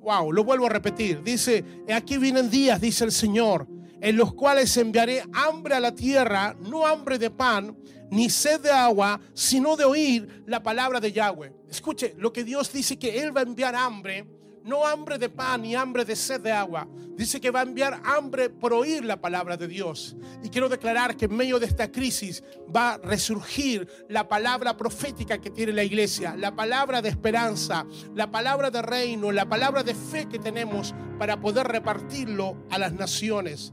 Wow, 0.00 0.30
lo 0.30 0.44
vuelvo 0.44 0.66
a 0.66 0.68
repetir. 0.68 1.22
Dice, 1.22 1.64
aquí 1.90 2.18
vienen 2.18 2.50
días, 2.50 2.78
dice 2.82 3.04
el 3.04 3.12
Señor, 3.12 3.66
en 4.04 4.18
los 4.18 4.34
cuales 4.34 4.76
enviaré 4.76 5.24
hambre 5.32 5.74
a 5.74 5.80
la 5.80 5.94
tierra, 5.94 6.54
no 6.60 6.86
hambre 6.86 7.18
de 7.18 7.30
pan, 7.30 7.74
ni 8.10 8.28
sed 8.28 8.60
de 8.60 8.70
agua, 8.70 9.18
sino 9.32 9.76
de 9.76 9.84
oír 9.84 10.44
la 10.46 10.62
palabra 10.62 11.00
de 11.00 11.10
Yahweh. 11.10 11.54
Escuche, 11.70 12.14
lo 12.18 12.30
que 12.30 12.44
Dios 12.44 12.70
dice 12.70 12.98
que 12.98 13.22
Él 13.22 13.34
va 13.34 13.40
a 13.40 13.44
enviar 13.44 13.74
hambre, 13.74 14.26
no 14.62 14.86
hambre 14.86 15.16
de 15.16 15.30
pan 15.30 15.62
ni 15.62 15.74
hambre 15.74 16.04
de 16.04 16.16
sed 16.16 16.42
de 16.42 16.52
agua. 16.52 16.86
Dice 17.16 17.40
que 17.40 17.50
va 17.50 17.60
a 17.60 17.62
enviar 17.62 18.02
hambre 18.04 18.50
por 18.50 18.74
oír 18.74 19.06
la 19.06 19.18
palabra 19.18 19.56
de 19.56 19.68
Dios. 19.68 20.14
Y 20.42 20.50
quiero 20.50 20.68
declarar 20.68 21.16
que 21.16 21.24
en 21.24 21.34
medio 21.34 21.58
de 21.58 21.64
esta 21.64 21.90
crisis 21.90 22.44
va 22.74 22.94
a 22.94 22.98
resurgir 22.98 23.88
la 24.10 24.28
palabra 24.28 24.76
profética 24.76 25.38
que 25.38 25.50
tiene 25.50 25.72
la 25.72 25.84
iglesia, 25.84 26.36
la 26.36 26.54
palabra 26.54 27.00
de 27.00 27.08
esperanza, 27.08 27.86
la 28.14 28.30
palabra 28.30 28.70
de 28.70 28.82
reino, 28.82 29.32
la 29.32 29.48
palabra 29.48 29.82
de 29.82 29.94
fe 29.94 30.28
que 30.28 30.38
tenemos 30.38 30.94
para 31.18 31.40
poder 31.40 31.66
repartirlo 31.68 32.66
a 32.70 32.76
las 32.76 32.92
naciones. 32.92 33.72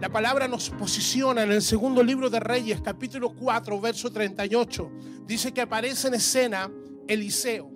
La 0.00 0.08
palabra 0.08 0.48
nos 0.48 0.70
posiciona 0.70 1.42
en 1.42 1.52
el 1.52 1.60
segundo 1.60 2.02
libro 2.02 2.30
de 2.30 2.40
Reyes, 2.40 2.80
capítulo 2.80 3.34
4, 3.34 3.78
verso 3.82 4.10
38. 4.10 4.90
Dice 5.26 5.52
que 5.52 5.60
aparece 5.60 6.08
en 6.08 6.14
escena 6.14 6.72
Eliseo 7.06 7.70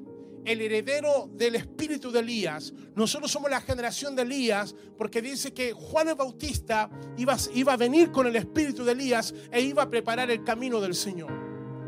el 0.46 0.62
heredero 0.62 1.28
del 1.34 1.56
espíritu 1.56 2.10
de 2.10 2.20
Elías. 2.20 2.72
Nosotros 2.96 3.30
somos 3.30 3.50
la 3.50 3.60
generación 3.60 4.16
de 4.16 4.22
Elías 4.22 4.74
porque 4.96 5.20
dice 5.20 5.52
que 5.52 5.74
Juan 5.74 6.08
el 6.08 6.14
Bautista 6.14 6.88
iba, 7.18 7.36
a 7.74 7.76
venir 7.76 8.10
con 8.10 8.26
el 8.26 8.36
espíritu 8.36 8.84
de 8.84 8.92
Elías 8.92 9.34
e 9.52 9.60
iba 9.60 9.82
a 9.82 9.90
preparar 9.90 10.30
el 10.30 10.42
camino 10.44 10.80
del 10.80 10.94
Señor. 10.94 11.30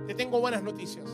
Te 0.07 0.15
tengo 0.15 0.39
buenas 0.39 0.63
noticias. 0.63 1.09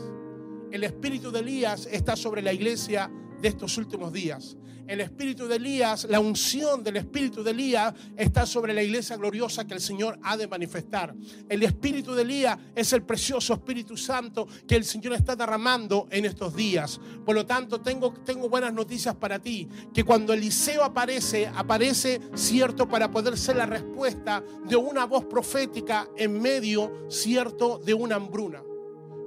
El 0.69 0.83
espíritu 0.83 1.31
de 1.31 1.39
Elías 1.39 1.87
está 1.89 2.17
sobre 2.17 2.41
la 2.41 2.51
iglesia 2.51 3.09
de 3.39 3.47
estos 3.47 3.77
últimos 3.77 4.11
días. 4.11 4.57
El 4.85 4.99
espíritu 4.99 5.47
de 5.47 5.55
Elías, 5.55 6.05
la 6.09 6.19
unción 6.19 6.83
del 6.83 6.97
espíritu 6.97 7.41
de 7.41 7.51
Elías 7.51 7.93
está 8.17 8.45
sobre 8.45 8.73
la 8.73 8.83
iglesia 8.83 9.15
gloriosa 9.15 9.65
que 9.65 9.73
el 9.73 9.79
Señor 9.79 10.19
ha 10.23 10.35
de 10.35 10.47
manifestar. 10.47 11.15
El 11.47 11.63
espíritu 11.63 12.13
de 12.13 12.23
Elías 12.23 12.57
es 12.75 12.91
el 12.91 13.03
precioso 13.03 13.53
Espíritu 13.53 13.95
Santo 13.95 14.45
que 14.67 14.75
el 14.75 14.83
Señor 14.83 15.13
está 15.13 15.37
derramando 15.37 16.07
en 16.11 16.25
estos 16.25 16.53
días. 16.53 16.99
Por 17.25 17.33
lo 17.33 17.45
tanto, 17.45 17.79
tengo, 17.79 18.13
tengo 18.25 18.49
buenas 18.49 18.73
noticias 18.73 19.15
para 19.15 19.39
ti, 19.39 19.69
que 19.93 20.03
cuando 20.03 20.33
Eliseo 20.33 20.83
aparece, 20.83 21.47
aparece 21.47 22.19
cierto 22.35 22.87
para 22.87 23.09
poder 23.09 23.37
ser 23.37 23.55
la 23.55 23.65
respuesta 23.65 24.43
de 24.67 24.75
una 24.75 25.05
voz 25.05 25.25
profética 25.25 26.09
en 26.17 26.41
medio 26.41 27.07
cierto 27.09 27.77
de 27.77 27.93
una 27.93 28.15
hambruna. 28.15 28.61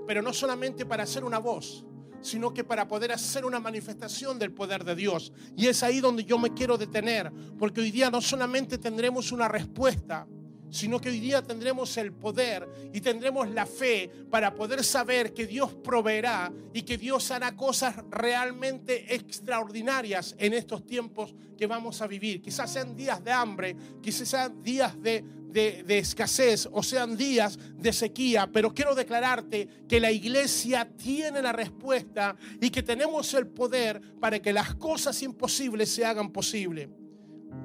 Pero 0.07 0.21
no 0.21 0.35
solamente 0.35 0.85
para 0.85 1.07
ser 1.07 1.25
una 1.25 1.39
voz, 1.39 1.86
sino 2.27 2.53
que 2.53 2.65
para 2.65 2.89
poder 2.89 3.13
hacer 3.13 3.45
una 3.45 3.61
manifestación 3.61 4.39
del 4.39 4.53
poder 4.53 4.85
de 4.85 4.95
Dios. 4.95 5.33
Y 5.57 5.69
es 5.69 5.83
ahí 5.83 6.01
donde 6.01 6.25
yo 6.25 6.39
me 6.39 6.53
quiero 6.53 6.77
detener, 6.77 7.33
porque 7.59 7.81
hoy 7.81 7.91
día 7.91 8.11
no 8.11 8.21
solamente 8.21 8.79
tendremos 8.79 9.33
una 9.33 9.49
respuesta, 9.49 10.27
sino 10.71 11.01
que 11.01 11.09
hoy 11.09 11.21
día 11.21 11.43
tendremos 11.43 11.97
el 11.97 12.13
poder 12.13 12.69
y 12.93 13.01
tendremos 13.01 13.49
la 13.51 13.67
fe 13.67 14.11
para 14.31 14.55
poder 14.55 14.83
saber 14.85 15.33
que 15.33 15.47
Dios 15.47 15.75
proveerá 15.75 16.53
y 16.75 16.83
que 16.83 16.99
Dios 16.99 17.31
hará 17.31 17.55
cosas 17.55 17.97
realmente 18.11 19.15
extraordinarias 19.15 20.35
en 20.39 20.53
estos 20.53 20.85
tiempos 20.85 21.35
que 21.57 21.67
vamos 21.67 22.03
a 22.03 22.07
vivir. 22.07 22.43
Quizás 22.43 22.73
sean 22.73 22.97
días 22.97 23.23
de 23.23 23.33
hambre, 23.33 23.77
quizás 24.03 24.29
sean 24.29 24.63
días 24.63 25.01
de, 25.01 25.25
de, 25.57 25.99
escasez 25.99 26.69
o 26.71 26.83
sean 26.83 27.17
días 27.17 27.59
de 27.79 27.93
sequía, 27.93 28.47
pero 28.53 28.75
quiero 28.75 28.95
declararte 28.95 29.67
que 29.89 30.01
la 30.01 30.13
iglesia 30.13 30.87
tiene 30.97 31.41
la 31.41 31.53
respuesta 31.53 32.37
y 32.61 32.69
que 32.69 32.83
tenemos 32.83 33.33
el 33.33 33.47
poder 33.47 34.01
para 34.21 34.39
que 34.41 34.53
las 34.53 34.75
cosas 34.75 35.23
imposibles 35.23 35.91
se 35.91 36.05
hagan 36.05 36.31
posibles. 36.31 36.89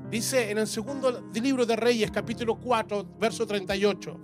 Dice 0.10 0.52
en 0.52 0.60
el 0.60 0.68
segundo 0.68 1.30
libro 1.34 1.66
de 1.66 1.76
Reyes, 1.76 2.12
capítulo 2.12 2.58
4, 2.60 3.18
verso 3.20 3.46
38. 3.46 4.20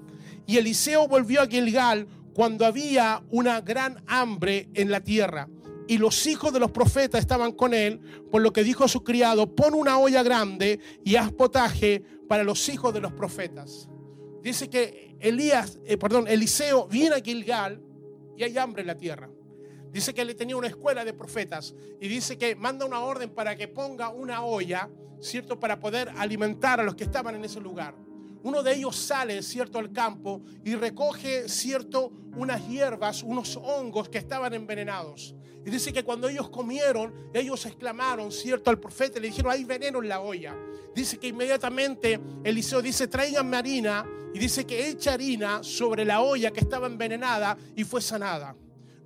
Y 0.46 0.58
Eliseo 0.58 1.08
volvió 1.08 1.42
a 1.42 1.48
Gilgal 1.48 2.08
cuando 2.34 2.66
había 2.66 3.22
una 3.32 3.60
gran 3.60 4.02
hambre 4.08 4.70
en 4.76 4.92
la 4.92 5.02
tierra. 5.02 5.50
Y 5.88 5.98
los 5.98 6.28
hijos 6.28 6.52
de 6.52 6.60
los 6.60 6.72
profetas 6.72 7.22
estaban 7.22 7.54
con 7.54 7.74
él, 7.74 8.00
por 8.30 8.42
lo 8.42 8.52
que 8.52 8.64
dijo 8.64 8.84
a 8.84 8.88
su 8.88 9.04
criado, 9.04 9.56
pon 9.56 9.74
una 9.74 9.98
olla 10.00 10.22
grande 10.22 10.80
y 11.04 11.16
haz 11.16 11.32
potaje 11.32 12.04
para 12.28 12.44
los 12.44 12.68
hijos 12.68 12.94
de 12.94 13.00
los 13.00 13.14
profetas. 13.14 13.90
Dice 14.42 14.70
que 14.70 15.16
Elías, 15.20 15.80
eh, 15.86 15.98
perdón, 15.98 16.28
Eliseo 16.28 16.88
viene 16.88 17.16
a 17.16 17.22
Gilgal 17.22 17.82
y 18.36 18.44
hay 18.44 18.58
hambre 18.58 18.82
en 18.82 18.88
la 18.88 18.98
tierra. 18.98 19.30
Dice 19.92 20.14
que 20.14 20.22
él 20.22 20.36
tenía 20.36 20.58
una 20.58 20.68
escuela 20.68 21.04
de 21.06 21.14
profetas 21.14 21.74
y 22.00 22.08
dice 22.08 22.38
que 22.38 22.56
manda 22.56 22.86
una 22.86 23.00
orden 23.00 23.30
para 23.30 23.56
que 23.56 23.68
ponga 23.68 24.10
una 24.10 24.44
olla, 24.44 24.90
¿cierto? 25.22 25.60
Para 25.60 25.80
poder 25.80 26.10
alimentar 26.18 26.80
a 26.80 26.84
los 26.84 26.96
que 26.96 27.04
estaban 27.04 27.36
en 27.36 27.46
ese 27.46 27.60
lugar. 27.60 27.96
uno 28.44 28.64
de 28.64 28.76
ellos 28.76 28.96
sale, 28.96 29.42
cierto, 29.42 29.80
al 29.80 29.92
campo 29.92 30.42
y 30.64 30.76
recoge, 30.76 31.50
cierto, 31.50 32.12
unas 32.36 32.66
hierbas, 32.68 33.24
unos 33.24 33.58
hongos 33.58 34.08
que 34.08 34.20
estaban 34.20 34.54
envenenados. 34.54 35.36
Y 35.68 35.70
dice 35.70 35.92
que 35.92 36.06
cuando 36.06 36.30
ellos 36.30 36.50
comieron, 36.50 37.14
ellos 37.34 37.66
exclamaron, 37.66 38.32
cierto, 38.32 38.70
al 38.70 38.80
profeta, 38.80 39.20
le 39.20 39.28
dijeron, 39.28 39.52
hay 39.52 39.66
veneno 39.66 40.02
en 40.02 40.08
la 40.08 40.22
olla. 40.22 40.56
Dice 40.96 41.18
que 41.18 41.28
inmediatamente 41.28 42.22
Eliseo 42.46 42.82
dice, 42.82 43.10
traiganme 43.10 43.58
harina. 43.58 44.06
Y 44.34 44.40
dice 44.40 44.66
que 44.66 44.88
echa 44.88 45.16
harina 45.16 45.62
sobre 45.64 46.06
la 46.06 46.22
olla 46.22 46.52
que 46.52 46.62
estaba 46.62 46.88
envenenada 46.88 47.58
y 47.76 47.84
fue 47.84 48.02
sanada. 48.02 48.56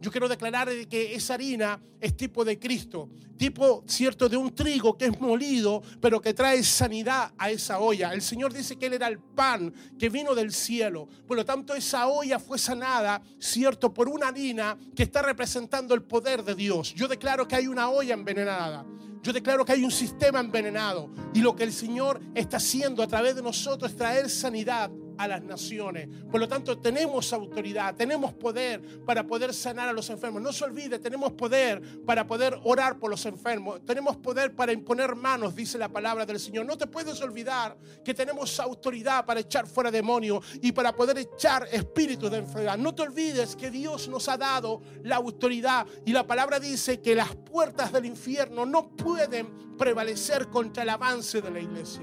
Yo 0.01 0.10
quiero 0.10 0.27
declarar 0.27 0.67
de 0.67 0.88
que 0.88 1.13
esa 1.13 1.36
harina 1.36 1.79
es 2.00 2.17
tipo 2.17 2.43
de 2.43 2.58
Cristo, 2.58 3.08
tipo, 3.38 3.84
cierto, 3.88 4.27
de 4.27 4.36
un 4.36 4.53
trigo 4.55 4.98
que 4.98 5.05
es 5.05 5.22
molido, 5.22 5.84
pero 6.01 6.20
que 6.20 6.34
trae 6.34 6.63
sanidad 6.63 7.31
a 7.38 7.51
esa 7.51 7.77
olla. 7.77 8.12
El 8.12 8.24
Señor 8.24 8.51
dice 8.51 8.77
que 8.77 8.88
Él 8.88 8.93
era 8.93 9.08
el 9.08 9.20
pan 9.20 9.72
que 10.00 10.10
vino 10.10 10.34
del 10.34 10.51
cielo. 10.51 11.08
Por 11.27 11.38
lo 11.38 11.46
tanto, 11.46 11.75
esa 11.75 12.08
olla 12.08 12.39
fue 12.39 12.58
sanada, 12.58 13.22
cierto, 13.39 13.93
por 13.93 14.10
una 14.10 14.29
harina 14.29 14.75
que 14.96 15.03
está 15.03 15.22
representando 15.22 15.93
el 15.93 16.01
poder 16.01 16.43
de 16.43 16.55
Dios. 16.55 16.96
Yo 16.96 17.08
declaro 17.08 17.48
que 17.48 17.55
hay 17.55 17.67
una 17.67 17.89
olla 17.89 18.15
envenenada. 18.15 18.84
Yo 19.22 19.31
declaro 19.31 19.63
que 19.63 19.74
hay 19.74 19.84
un 19.84 19.91
sistema 19.91 20.39
envenenado 20.39 21.12
y 21.31 21.41
lo 21.41 21.55
que 21.55 21.63
el 21.63 21.72
Señor 21.72 22.20
está 22.34 22.58
haciendo 22.58 23.03
a 23.03 23.08
través 23.08 23.36
de 23.36 23.43
nosotros 23.43 23.91
es 23.91 23.98
traer 23.98 24.31
sanidad 24.31 24.89
a 25.21 25.27
las 25.27 25.43
naciones. 25.43 26.09
Por 26.31 26.39
lo 26.39 26.47
tanto, 26.47 26.79
tenemos 26.79 27.31
autoridad, 27.31 27.95
tenemos 27.95 28.33
poder 28.33 28.81
para 29.05 29.23
poder 29.23 29.53
sanar 29.53 29.87
a 29.87 29.93
los 29.93 30.09
enfermos. 30.09 30.41
No 30.41 30.51
se 30.51 30.65
olvide, 30.65 30.97
tenemos 30.97 31.33
poder 31.33 31.79
para 32.03 32.25
poder 32.25 32.59
orar 32.63 32.97
por 32.97 33.11
los 33.11 33.23
enfermos. 33.27 33.85
Tenemos 33.85 34.17
poder 34.17 34.55
para 34.55 34.73
imponer 34.73 35.15
manos, 35.15 35.55
dice 35.55 35.77
la 35.77 35.89
palabra 35.89 36.25
del 36.25 36.39
Señor. 36.39 36.65
No 36.65 36.75
te 36.75 36.87
puedes 36.87 37.21
olvidar 37.21 37.77
que 38.03 38.15
tenemos 38.15 38.59
autoridad 38.59 39.23
para 39.23 39.41
echar 39.41 39.67
fuera 39.67 39.91
demonios 39.91 40.43
y 40.59 40.71
para 40.71 40.95
poder 40.95 41.19
echar 41.19 41.67
espíritus 41.71 42.31
de 42.31 42.37
enfermedad. 42.37 42.79
No 42.79 42.95
te 42.95 43.03
olvides 43.03 43.55
que 43.55 43.69
Dios 43.69 44.07
nos 44.07 44.27
ha 44.27 44.37
dado 44.37 44.81
la 45.03 45.17
autoridad 45.17 45.85
y 46.03 46.13
la 46.13 46.25
palabra 46.25 46.59
dice 46.59 46.99
que 46.99 47.13
las 47.13 47.35
puertas 47.35 47.91
del 47.91 48.05
infierno 48.05 48.65
no 48.65 48.89
pueden 48.95 49.77
prevalecer 49.77 50.47
contra 50.47 50.81
el 50.81 50.89
avance 50.89 51.43
de 51.43 51.51
la 51.51 51.59
iglesia. 51.59 52.01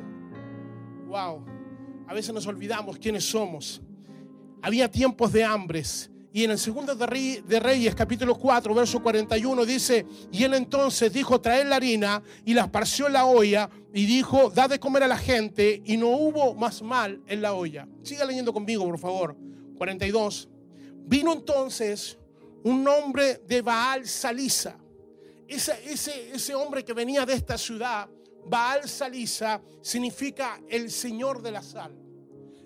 Wow 1.07 1.58
a 2.09 2.15
veces 2.15 2.33
nos 2.33 2.47
olvidamos 2.47 2.99
quiénes 2.99 3.25
somos. 3.25 3.83
Había 4.63 4.91
tiempos 4.91 5.31
de 5.31 5.45
hambres. 5.45 6.11
Y 6.33 6.45
en 6.45 6.53
el 6.53 6.59
segundo 6.59 6.95
de 6.95 7.61
Reyes, 7.61 7.95
capítulo 7.95 8.35
4, 8.35 8.75
verso 8.75 9.03
41, 9.03 9.65
dice, 9.67 10.07
y 10.33 10.43
él 10.43 10.55
entonces 10.55 11.13
dijo, 11.13 11.41
traed 11.41 11.67
la 11.67 11.77
harina, 11.77 12.23
y 12.45 12.55
la 12.55 12.63
esparció 12.63 13.09
en 13.09 13.13
la 13.13 13.27
olla, 13.27 13.69
y 13.93 14.07
dijo, 14.07 14.51
da 14.51 14.69
de 14.69 14.79
comer 14.79 15.03
a 15.03 15.09
la 15.09 15.19
gente, 15.19 15.83
y 15.85 15.97
no 15.97 16.09
hubo 16.09 16.55
más 16.55 16.81
mal 16.81 17.21
en 17.27 17.43
la 17.43 17.53
olla. 17.53 17.87
Siga 18.03 18.25
leyendo 18.25 18.53
conmigo, 18.53 18.85
por 18.85 18.99
favor. 18.99 19.37
42. 19.77 20.49
Vino 21.07 21.33
entonces 21.33 22.19
un 22.65 22.87
hombre 22.89 23.43
de 23.47 23.61
Baal 23.61 24.07
Salisa. 24.07 24.77
Ese, 25.47 25.73
ese, 25.85 26.31
ese 26.33 26.55
hombre 26.55 26.85
que 26.85 26.93
venía 26.93 27.27
de 27.27 27.35
esta 27.35 27.59
ciudad 27.59 28.09
Baal 28.47 28.89
Salisa 28.89 29.61
significa 29.83 30.61
el 30.69 30.91
Señor 30.91 31.43
de 31.43 31.51
la 31.51 31.63
sal. 31.63 31.95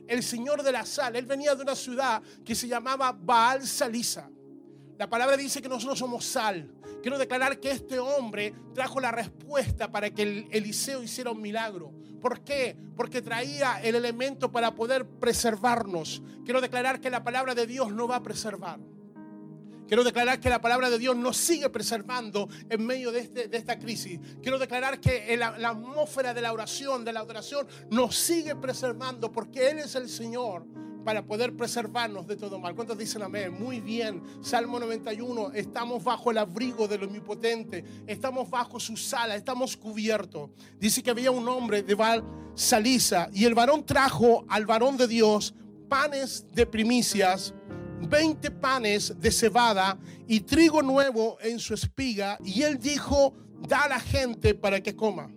El 0.06 0.22
Señor 0.22 0.62
de 0.62 0.72
la 0.72 0.84
sal. 0.84 1.16
Él 1.16 1.26
venía 1.26 1.54
de 1.54 1.62
una 1.62 1.74
ciudad 1.74 2.22
que 2.44 2.54
se 2.54 2.68
llamaba 2.68 3.12
Baal 3.12 3.66
Salisa. 3.66 4.28
La 4.98 5.08
palabra 5.08 5.36
dice 5.36 5.60
que 5.60 5.68
nosotros 5.68 5.98
somos 5.98 6.24
sal. 6.24 6.70
Quiero 7.02 7.18
declarar 7.18 7.58
que 7.58 7.70
este 7.72 7.98
hombre 7.98 8.54
trajo 8.74 9.00
la 9.00 9.10
respuesta 9.10 9.90
para 9.90 10.10
que 10.10 10.22
el 10.22 10.48
Eliseo 10.50 11.02
hiciera 11.02 11.30
un 11.30 11.40
milagro. 11.40 11.92
¿Por 12.20 12.44
qué? 12.44 12.76
Porque 12.96 13.20
traía 13.20 13.82
el 13.82 13.96
elemento 13.96 14.52
para 14.52 14.74
poder 14.76 15.04
preservarnos. 15.04 16.22
Quiero 16.44 16.60
declarar 16.60 17.00
que 17.00 17.10
la 17.10 17.24
palabra 17.24 17.56
de 17.56 17.66
Dios 17.66 17.90
no 17.92 18.06
va 18.06 18.16
a 18.16 18.22
preservar. 18.22 18.78
Quiero 19.92 20.04
declarar 20.04 20.40
que 20.40 20.48
la 20.48 20.62
palabra 20.62 20.88
de 20.88 20.98
Dios 20.98 21.14
nos 21.14 21.36
sigue 21.36 21.68
preservando 21.68 22.48
en 22.70 22.86
medio 22.86 23.12
de, 23.12 23.20
este, 23.20 23.54
esta 23.54 23.78
crisis. 23.78 24.18
Quiero 24.40 24.58
declarar 24.58 24.98
que 24.98 25.36
la, 25.36 25.58
la 25.58 25.68
atmósfera 25.68 26.32
de 26.32 26.40
la 26.40 26.50
oración, 26.50 27.04
de 27.04 27.12
la 27.12 27.20
adoración, 27.20 27.66
nos 27.90 28.16
sigue 28.16 28.56
preservando 28.56 29.30
porque 29.30 29.68
Él 29.68 29.80
es 29.80 29.94
el 29.94 30.08
Señor 30.08 30.64
para 31.04 31.26
poder 31.26 31.54
preservarnos 31.54 32.26
de 32.26 32.36
todo 32.36 32.58
mal. 32.58 32.74
¿Cuántos 32.74 32.96
dicen 32.96 33.22
amén? 33.22 33.52
Muy 33.52 33.80
bien. 33.80 34.22
Salmo 34.40 34.80
91, 34.80 35.52
estamos 35.52 36.02
bajo 36.02 36.30
el 36.30 36.38
abrigo 36.38 36.88
del 36.88 37.02
omnipotente, 37.04 37.84
estamos 38.06 38.48
bajo 38.48 38.80
su 38.80 38.96
sala, 38.96 39.36
estamos 39.36 39.76
cubiertos. 39.76 40.48
Dice 40.80 41.02
que 41.02 41.10
había 41.10 41.30
un 41.30 41.46
hombre 41.46 41.82
de 41.82 41.94
Val 41.94 42.24
Salisa 42.54 43.28
y 43.34 43.44
el 43.44 43.54
varón 43.54 43.84
trajo 43.84 44.46
al 44.48 44.64
varón 44.64 44.96
de 44.96 45.06
Dios 45.06 45.54
panes 45.90 46.46
de 46.50 46.64
primicias 46.64 47.52
20 48.08 48.50
panes 48.50 49.20
de 49.20 49.30
cebada 49.30 49.98
y 50.26 50.40
trigo 50.40 50.82
nuevo 50.82 51.38
en 51.40 51.58
su 51.58 51.74
espiga. 51.74 52.38
Y 52.44 52.62
él 52.62 52.78
dijo, 52.78 53.34
da 53.68 53.82
a 53.82 53.88
la 53.88 54.00
gente 54.00 54.54
para 54.54 54.82
que 54.82 54.94
coma. 54.94 55.30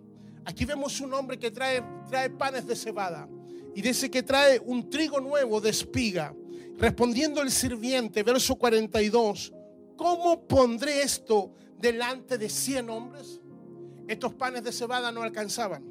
Aquí 0.46 0.66
vemos 0.66 1.00
un 1.02 1.14
hombre 1.14 1.40
que 1.40 1.52
trae, 1.52 1.84
trae 2.10 2.30
panes 2.30 2.68
de 2.68 2.76
cebada 2.76 3.28
y 3.74 3.82
dice 3.82 4.10
que 4.10 4.24
trae 4.24 4.60
un 4.60 4.90
trigo 4.90 5.20
nuevo 5.20 5.60
de 5.60 5.70
espiga. 5.70 6.34
Respondiendo 6.78 7.42
el 7.42 7.52
sirviente, 7.52 8.22
verso 8.22 8.56
42, 8.56 9.54
¿cómo 9.96 10.46
pondré 10.46 11.02
esto 11.02 11.54
delante 11.80 12.38
de 12.38 12.50
100 12.50 12.90
hombres? 12.90 13.40
Estos 14.08 14.34
panes 14.34 14.64
de 14.64 14.72
cebada 14.72 15.12
no 15.12 15.24
alcanzaban. 15.24 15.84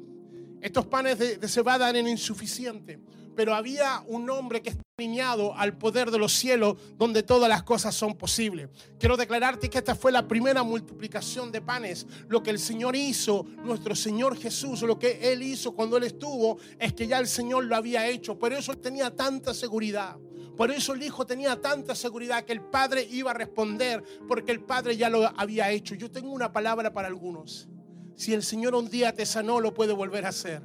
Estos 0.61 0.85
panes 0.85 1.19
de, 1.19 1.37
de 1.37 1.47
cebada 1.47 1.89
eran 1.89 2.07
insuficientes 2.07 2.99
pero 3.35 3.53
había 3.53 4.01
un 4.07 4.29
hombre 4.29 4.61
que 4.61 4.69
está 4.69 4.83
alineado 4.97 5.55
al 5.55 5.77
poder 5.77 6.09
de 6.09 6.17
los 6.17 6.33
cielos 6.33 6.77
donde 6.97 7.23
todas 7.23 7.49
las 7.49 7.63
cosas 7.63 7.93
son 7.93 8.15
posibles. 8.15 8.69
Quiero 8.99 9.17
declararte 9.17 9.69
que 9.69 9.77
esta 9.77 9.95
fue 9.95 10.11
la 10.11 10.27
primera 10.27 10.63
multiplicación 10.63 11.51
de 11.51 11.61
panes. 11.61 12.07
Lo 12.27 12.41
que 12.41 12.51
el 12.51 12.59
Señor 12.59 12.95
hizo, 12.95 13.45
nuestro 13.63 13.95
Señor 13.95 14.37
Jesús, 14.37 14.81
lo 14.83 14.97
que 14.97 15.31
Él 15.31 15.43
hizo 15.43 15.73
cuando 15.73 15.97
Él 15.97 16.03
estuvo, 16.03 16.57
es 16.79 16.93
que 16.93 17.07
ya 17.07 17.19
el 17.19 17.27
Señor 17.27 17.65
lo 17.65 17.75
había 17.75 18.07
hecho. 18.07 18.39
Por 18.39 18.53
eso 18.53 18.71
Él 18.71 18.79
tenía 18.79 19.15
tanta 19.15 19.53
seguridad. 19.53 20.17
Por 20.55 20.71
eso 20.71 20.93
el 20.93 21.03
Hijo 21.03 21.25
tenía 21.25 21.59
tanta 21.59 21.95
seguridad 21.95 22.45
que 22.45 22.53
el 22.53 22.61
Padre 22.61 23.05
iba 23.11 23.31
a 23.31 23.33
responder, 23.33 24.03
porque 24.27 24.53
el 24.53 24.61
Padre 24.61 24.95
ya 24.95 25.09
lo 25.09 25.27
había 25.37 25.69
hecho. 25.71 25.95
Yo 25.95 26.09
tengo 26.09 26.31
una 26.31 26.53
palabra 26.53 26.93
para 26.93 27.09
algunos. 27.09 27.67
Si 28.15 28.33
el 28.33 28.43
Señor 28.43 28.75
un 28.75 28.89
día 28.89 29.13
te 29.13 29.25
sanó, 29.25 29.59
lo 29.59 29.73
puede 29.73 29.91
volver 29.91 30.25
a 30.25 30.29
hacer. 30.29 30.61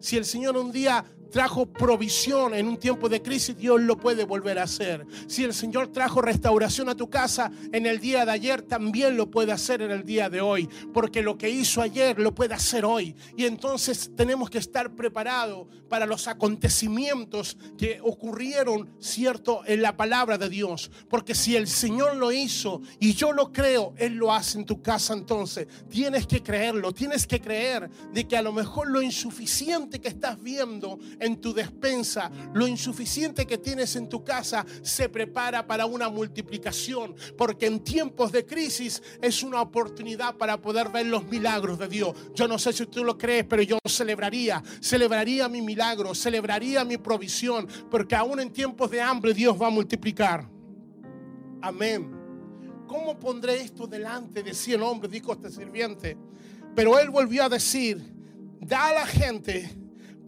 Si 0.00 0.16
el 0.16 0.24
Señor 0.24 0.56
un 0.56 0.72
día 0.72 1.04
trajo 1.30 1.66
provisión 1.66 2.54
en 2.54 2.68
un 2.68 2.78
tiempo 2.78 3.08
de 3.08 3.22
crisis, 3.22 3.56
Dios 3.56 3.80
lo 3.80 3.96
puede 3.98 4.24
volver 4.24 4.58
a 4.58 4.64
hacer. 4.64 5.06
Si 5.26 5.44
el 5.44 5.54
Señor 5.54 5.88
trajo 5.88 6.20
restauración 6.20 6.88
a 6.88 6.94
tu 6.94 7.08
casa 7.10 7.50
en 7.72 7.86
el 7.86 8.00
día 8.00 8.24
de 8.24 8.32
ayer, 8.32 8.62
también 8.62 9.16
lo 9.16 9.30
puede 9.30 9.52
hacer 9.52 9.82
en 9.82 9.90
el 9.90 10.04
día 10.04 10.28
de 10.28 10.40
hoy. 10.40 10.68
Porque 10.92 11.22
lo 11.22 11.38
que 11.38 11.50
hizo 11.50 11.82
ayer 11.82 12.18
lo 12.18 12.34
puede 12.34 12.54
hacer 12.54 12.84
hoy. 12.84 13.14
Y 13.36 13.44
entonces 13.44 14.10
tenemos 14.16 14.50
que 14.50 14.58
estar 14.58 14.94
preparados 14.94 15.66
para 15.88 16.06
los 16.06 16.28
acontecimientos 16.28 17.56
que 17.76 18.00
ocurrieron, 18.02 18.88
cierto, 18.98 19.62
en 19.66 19.82
la 19.82 19.96
palabra 19.96 20.38
de 20.38 20.48
Dios. 20.48 20.90
Porque 21.08 21.34
si 21.34 21.56
el 21.56 21.66
Señor 21.66 22.16
lo 22.16 22.32
hizo 22.32 22.82
y 23.00 23.14
yo 23.14 23.32
lo 23.32 23.52
creo, 23.52 23.94
Él 23.96 24.14
lo 24.14 24.32
hace 24.32 24.58
en 24.58 24.66
tu 24.66 24.82
casa 24.82 25.14
entonces. 25.14 25.66
Tienes 25.88 26.26
que 26.26 26.42
creerlo, 26.42 26.92
tienes 26.92 27.26
que 27.26 27.40
creer 27.40 27.90
de 28.12 28.26
que 28.26 28.36
a 28.36 28.42
lo 28.42 28.52
mejor 28.52 28.88
lo 28.88 29.02
insuficiente 29.02 30.00
que 30.00 30.08
estás 30.08 30.40
viendo 30.42 30.98
en 31.20 31.40
tu 31.40 31.52
despensa, 31.52 32.30
lo 32.54 32.66
insuficiente 32.66 33.46
que 33.46 33.58
tienes 33.58 33.96
en 33.96 34.08
tu 34.08 34.24
casa, 34.24 34.64
se 34.82 35.08
prepara 35.08 35.66
para 35.66 35.86
una 35.86 36.08
multiplicación. 36.08 37.14
Porque 37.36 37.66
en 37.66 37.80
tiempos 37.80 38.32
de 38.32 38.44
crisis 38.44 39.02
es 39.20 39.42
una 39.42 39.60
oportunidad 39.60 40.36
para 40.36 40.60
poder 40.60 40.88
ver 40.88 41.06
los 41.06 41.24
milagros 41.24 41.78
de 41.78 41.88
Dios. 41.88 42.14
Yo 42.34 42.48
no 42.48 42.58
sé 42.58 42.72
si 42.72 42.86
tú 42.86 43.04
lo 43.04 43.16
crees, 43.16 43.44
pero 43.44 43.62
yo 43.62 43.78
celebraría, 43.86 44.62
celebraría 44.80 45.48
mi 45.48 45.62
milagro, 45.62 46.14
celebraría 46.14 46.84
mi 46.84 46.96
provisión, 46.96 47.66
porque 47.90 48.14
aún 48.14 48.40
en 48.40 48.52
tiempos 48.52 48.90
de 48.90 49.00
hambre 49.00 49.34
Dios 49.34 49.60
va 49.60 49.68
a 49.68 49.70
multiplicar. 49.70 50.48
Amén. 51.60 52.14
¿Cómo 52.86 53.18
pondré 53.18 53.60
esto 53.60 53.86
delante 53.86 54.42
de 54.42 54.54
cien 54.54 54.82
hombres? 54.82 55.12
Dijo 55.12 55.32
este 55.32 55.50
sirviente. 55.50 56.16
Pero 56.74 56.98
él 56.98 57.10
volvió 57.10 57.44
a 57.44 57.48
decir, 57.48 58.02
da 58.60 58.88
a 58.88 58.92
la 58.94 59.06
gente 59.06 59.70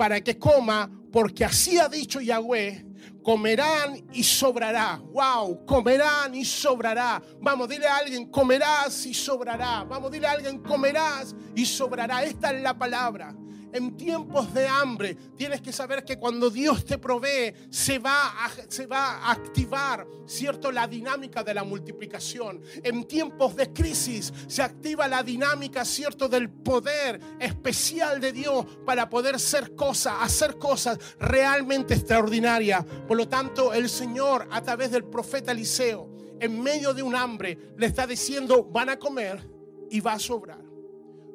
para 0.01 0.19
que 0.23 0.39
coma, 0.39 0.91
porque 1.13 1.45
así 1.45 1.77
ha 1.77 1.87
dicho 1.87 2.23
Yahweh, 2.23 2.87
comerán 3.23 4.03
y 4.15 4.23
sobrará. 4.25 4.99
Wow, 5.13 5.67
comerán 5.67 6.35
y 6.35 6.43
sobrará. 6.43 7.23
Vamos, 7.39 7.69
dile 7.69 7.87
a 7.87 7.99
alguien, 7.99 8.31
comerás 8.31 9.05
y 9.05 9.13
sobrará. 9.13 9.85
Vamos, 9.85 10.11
dile 10.11 10.27
a 10.27 10.31
alguien, 10.31 10.63
comerás 10.63 11.37
y 11.55 11.67
sobrará. 11.67 12.25
Esta 12.25 12.51
es 12.51 12.63
la 12.63 12.79
palabra. 12.79 13.37
En 13.73 13.97
tiempos 13.97 14.53
de 14.53 14.67
hambre 14.67 15.15
tienes 15.37 15.61
que 15.61 15.73
saber 15.73 16.05
que 16.05 16.19
cuando 16.19 16.51
Dios 16.51 16.85
te 16.85 16.99
provee 16.99 17.53
se 17.71 17.99
va 17.99 18.45
a, 18.45 18.51
se 18.69 18.87
va 18.87 19.19
a 19.19 19.33
activar, 19.33 20.07
¿cierto? 20.27 20.73
La 20.73 20.87
dinámica 20.87 21.45
de 21.45 21.55
la 21.55 21.65
multiplicación. 21.65 22.61
En 22.83 23.05
tiempos 23.05 23.55
de 23.55 23.73
crisis 23.73 24.33
se 24.47 24.63
activa 24.63 25.07
la 25.09 25.23
dinámica, 25.23 25.85
¿cierto? 25.85 26.29
Del 26.29 26.51
poder 26.51 27.21
especial 27.39 28.21
de 28.21 28.33
Dios 28.33 28.67
para 28.85 29.09
poder 29.09 29.39
ser 29.39 29.75
cosas, 29.75 30.15
hacer 30.21 30.59
cosas 30.59 30.99
realmente 31.19 31.95
extraordinarias. 31.95 32.85
Por 33.07 33.17
lo 33.17 33.29
tanto, 33.29 33.73
el 33.73 33.89
Señor 33.89 34.49
a 34.51 34.63
través 34.63 34.91
del 34.91 35.05
profeta 35.05 35.53
Eliseo, 35.53 36.09
en 36.41 36.61
medio 36.61 36.95
de 36.95 37.03
un 37.03 37.15
hambre, 37.15 37.57
le 37.77 37.87
está 37.87 38.07
diciendo, 38.07 38.65
van 38.65 38.89
a 38.89 38.99
comer 38.99 39.47
y 39.91 40.01
va 40.01 40.15
a 40.15 40.19
sobrar. 40.19 40.70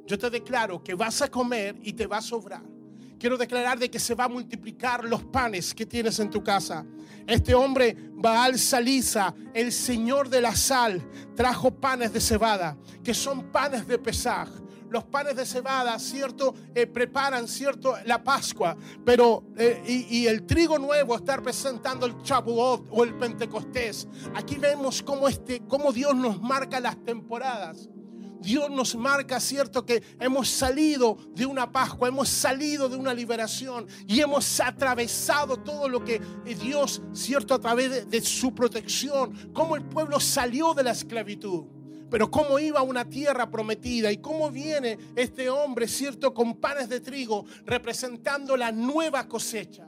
Yo 0.06 0.18
te 0.20 0.30
declaro 0.30 0.84
que 0.84 0.94
vas 0.94 1.22
a 1.22 1.30
comer 1.30 1.76
y 1.82 1.94
te 1.94 2.06
va 2.06 2.18
a 2.18 2.22
sobrar. 2.22 2.62
Quiero 3.18 3.38
declarar 3.38 3.80
de 3.80 3.90
que 3.90 4.00
se 4.00 4.14
va 4.14 4.26
a 4.26 4.30
multiplicar 4.30 5.04
los 5.06 5.24
panes 5.24 5.74
que 5.74 5.86
tienes 5.86 6.20
en 6.20 6.30
tu 6.30 6.44
casa. 6.44 6.86
Este 7.26 7.56
hombre, 7.56 7.96
Baal 8.12 8.60
Salisa, 8.60 9.34
el 9.54 9.72
señor 9.72 10.30
de 10.30 10.42
la 10.42 10.56
sal, 10.56 11.02
trajo 11.36 11.72
panes 11.72 12.14
de 12.14 12.22
cebada, 12.22 12.78
que 13.04 13.14
son 13.14 13.52
panes 13.52 13.88
de 13.88 13.98
Pesaj. 13.98 14.50
Los 14.90 15.06
panes 15.06 15.36
de 15.36 15.46
cebada, 15.46 15.98
cierto, 15.98 16.54
eh, 16.76 16.86
preparan, 16.86 17.48
cierto, 17.48 17.96
la 18.06 18.24
Pascua, 18.24 18.78
pero 19.04 19.44
eh, 19.58 19.82
y, 19.88 20.28
el 20.28 20.46
trigo 20.46 20.78
nuevo 20.78 21.16
está 21.16 21.38
representando 21.38 22.06
el 22.06 22.22
Chabuot 22.22 22.88
o 22.92 23.04
el 23.04 23.16
Pentecostés. 23.16 24.08
Aquí 24.36 24.56
vemos 24.56 25.02
cómo 25.02 25.28
este, 25.28 25.64
cómo 25.68 25.92
Dios 25.92 26.16
nos 26.16 26.40
marca 26.40 26.80
las 26.80 27.04
temporadas. 27.04 27.90
Dios 28.40 28.70
nos 28.70 28.96
marca, 28.96 29.40
cierto, 29.40 29.86
que 29.86 30.04
hemos 30.20 30.50
salido 30.50 31.18
de 31.34 31.46
una 31.46 31.72
Pascua, 31.72 32.08
hemos 32.08 32.30
salido 32.30 32.90
de 32.90 32.96
una 32.96 33.14
liberación 33.14 33.88
y 34.08 34.20
hemos 34.20 34.60
atravesado 34.60 35.58
todo 35.58 35.90
lo 35.90 36.04
que 36.04 36.22
Dios, 36.62 37.02
cierto, 37.14 37.54
a 37.54 37.60
través 37.60 37.90
de, 37.90 38.06
de 38.06 38.22
su 38.22 38.54
protección, 38.54 39.52
cómo 39.54 39.76
el 39.76 39.84
pueblo 39.84 40.20
salió 40.20 40.74
de 40.74 40.84
la 40.84 40.92
esclavitud. 40.92 41.66
Pero 42.10 42.30
cómo 42.30 42.60
iba 42.60 42.80
a 42.80 42.84
una 42.84 43.10
tierra 43.10 43.50
prometida 43.50 44.12
y 44.12 44.18
cómo 44.18 44.52
viene 44.52 44.98
este 45.16 45.50
hombre, 45.50 45.88
cierto, 45.88 46.34
con 46.34 46.56
panes 46.56 46.88
de 46.88 47.00
trigo, 47.00 47.46
representando 47.66 48.56
la 48.56 48.72
nueva 48.72 49.28
cosecha. 49.28 49.88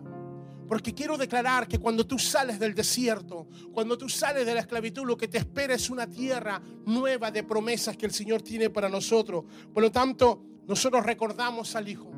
Porque 0.67 0.93
quiero 0.93 1.17
declarar 1.17 1.67
que 1.67 1.80
cuando 1.80 2.06
tú 2.06 2.19
sales 2.19 2.60
del 2.60 2.75
desierto, 2.75 3.47
cuando 3.71 3.97
tú 3.97 4.10
sales 4.10 4.45
de 4.45 4.53
la 4.53 4.62
esclavitud, 4.62 5.06
lo 5.06 5.15
que 5.15 5.27
te 5.27 5.38
espera 5.38 5.73
es 5.73 5.89
una 5.89 6.08
tierra 6.08 6.62
nueva 6.86 7.32
de 7.32 7.43
promesas 7.43 7.95
que 7.95 8.06
el 8.06 8.12
Señor 8.12 8.41
tiene 8.41 8.69
para 8.69 8.89
nosotros. 8.89 9.45
Por 9.73 9.82
lo 9.82 9.91
tanto, 9.91 10.43
nosotros 10.67 11.06
recordamos 11.06 11.75
al 11.75 11.88
Hijo. 11.88 12.12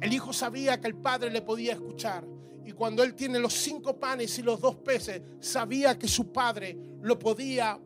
El 0.00 0.12
Hijo 0.12 0.32
sabía 0.32 0.80
que 0.80 0.86
el 0.86 0.94
Padre 0.94 1.30
le 1.30 1.42
podía 1.42 1.72
escuchar. 1.72 2.24
Y 2.64 2.72
cuando 2.72 3.02
Él 3.02 3.14
tiene 3.14 3.40
los 3.40 3.54
cinco 3.54 3.98
panes 3.98 4.38
y 4.38 4.42
los 4.42 4.60
dos 4.60 4.76
peces, 4.76 5.22
sabía 5.40 5.98
que 5.98 6.06
su 6.06 6.30
Padre 6.30 6.78
lo 7.02 7.18
podía 7.18 7.80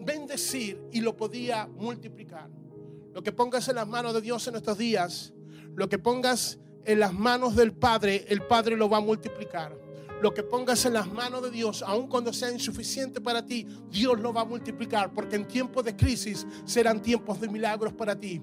bendecir 0.00 0.80
y 0.92 1.00
lo 1.00 1.16
podía 1.16 1.66
multiplicar. 1.66 2.48
Lo 3.12 3.22
que 3.22 3.32
pongas 3.32 3.68
en 3.68 3.74
las 3.74 3.88
manos 3.88 4.14
de 4.14 4.20
Dios 4.20 4.46
en 4.46 4.54
estos 4.54 4.78
días, 4.78 5.34
lo 5.74 5.88
que 5.88 5.98
pongas 5.98 6.58
en 6.88 7.00
las 7.00 7.12
manos 7.12 7.54
del 7.54 7.72
Padre, 7.72 8.24
el 8.28 8.40
Padre 8.40 8.74
lo 8.74 8.88
va 8.88 8.96
a 8.96 9.00
multiplicar. 9.02 9.76
Lo 10.20 10.34
que 10.34 10.42
pongas 10.42 10.84
en 10.84 10.94
las 10.94 11.10
manos 11.12 11.42
de 11.42 11.50
Dios, 11.50 11.82
aun 11.86 12.08
cuando 12.08 12.32
sea 12.32 12.50
insuficiente 12.50 13.20
para 13.20 13.44
ti, 13.44 13.66
Dios 13.90 14.18
lo 14.18 14.32
va 14.32 14.40
a 14.40 14.44
multiplicar, 14.44 15.12
porque 15.12 15.36
en 15.36 15.46
tiempos 15.46 15.84
de 15.84 15.94
crisis 15.94 16.46
serán 16.64 17.00
tiempos 17.00 17.40
de 17.40 17.48
milagros 17.48 17.92
para 17.92 18.18
ti. 18.18 18.42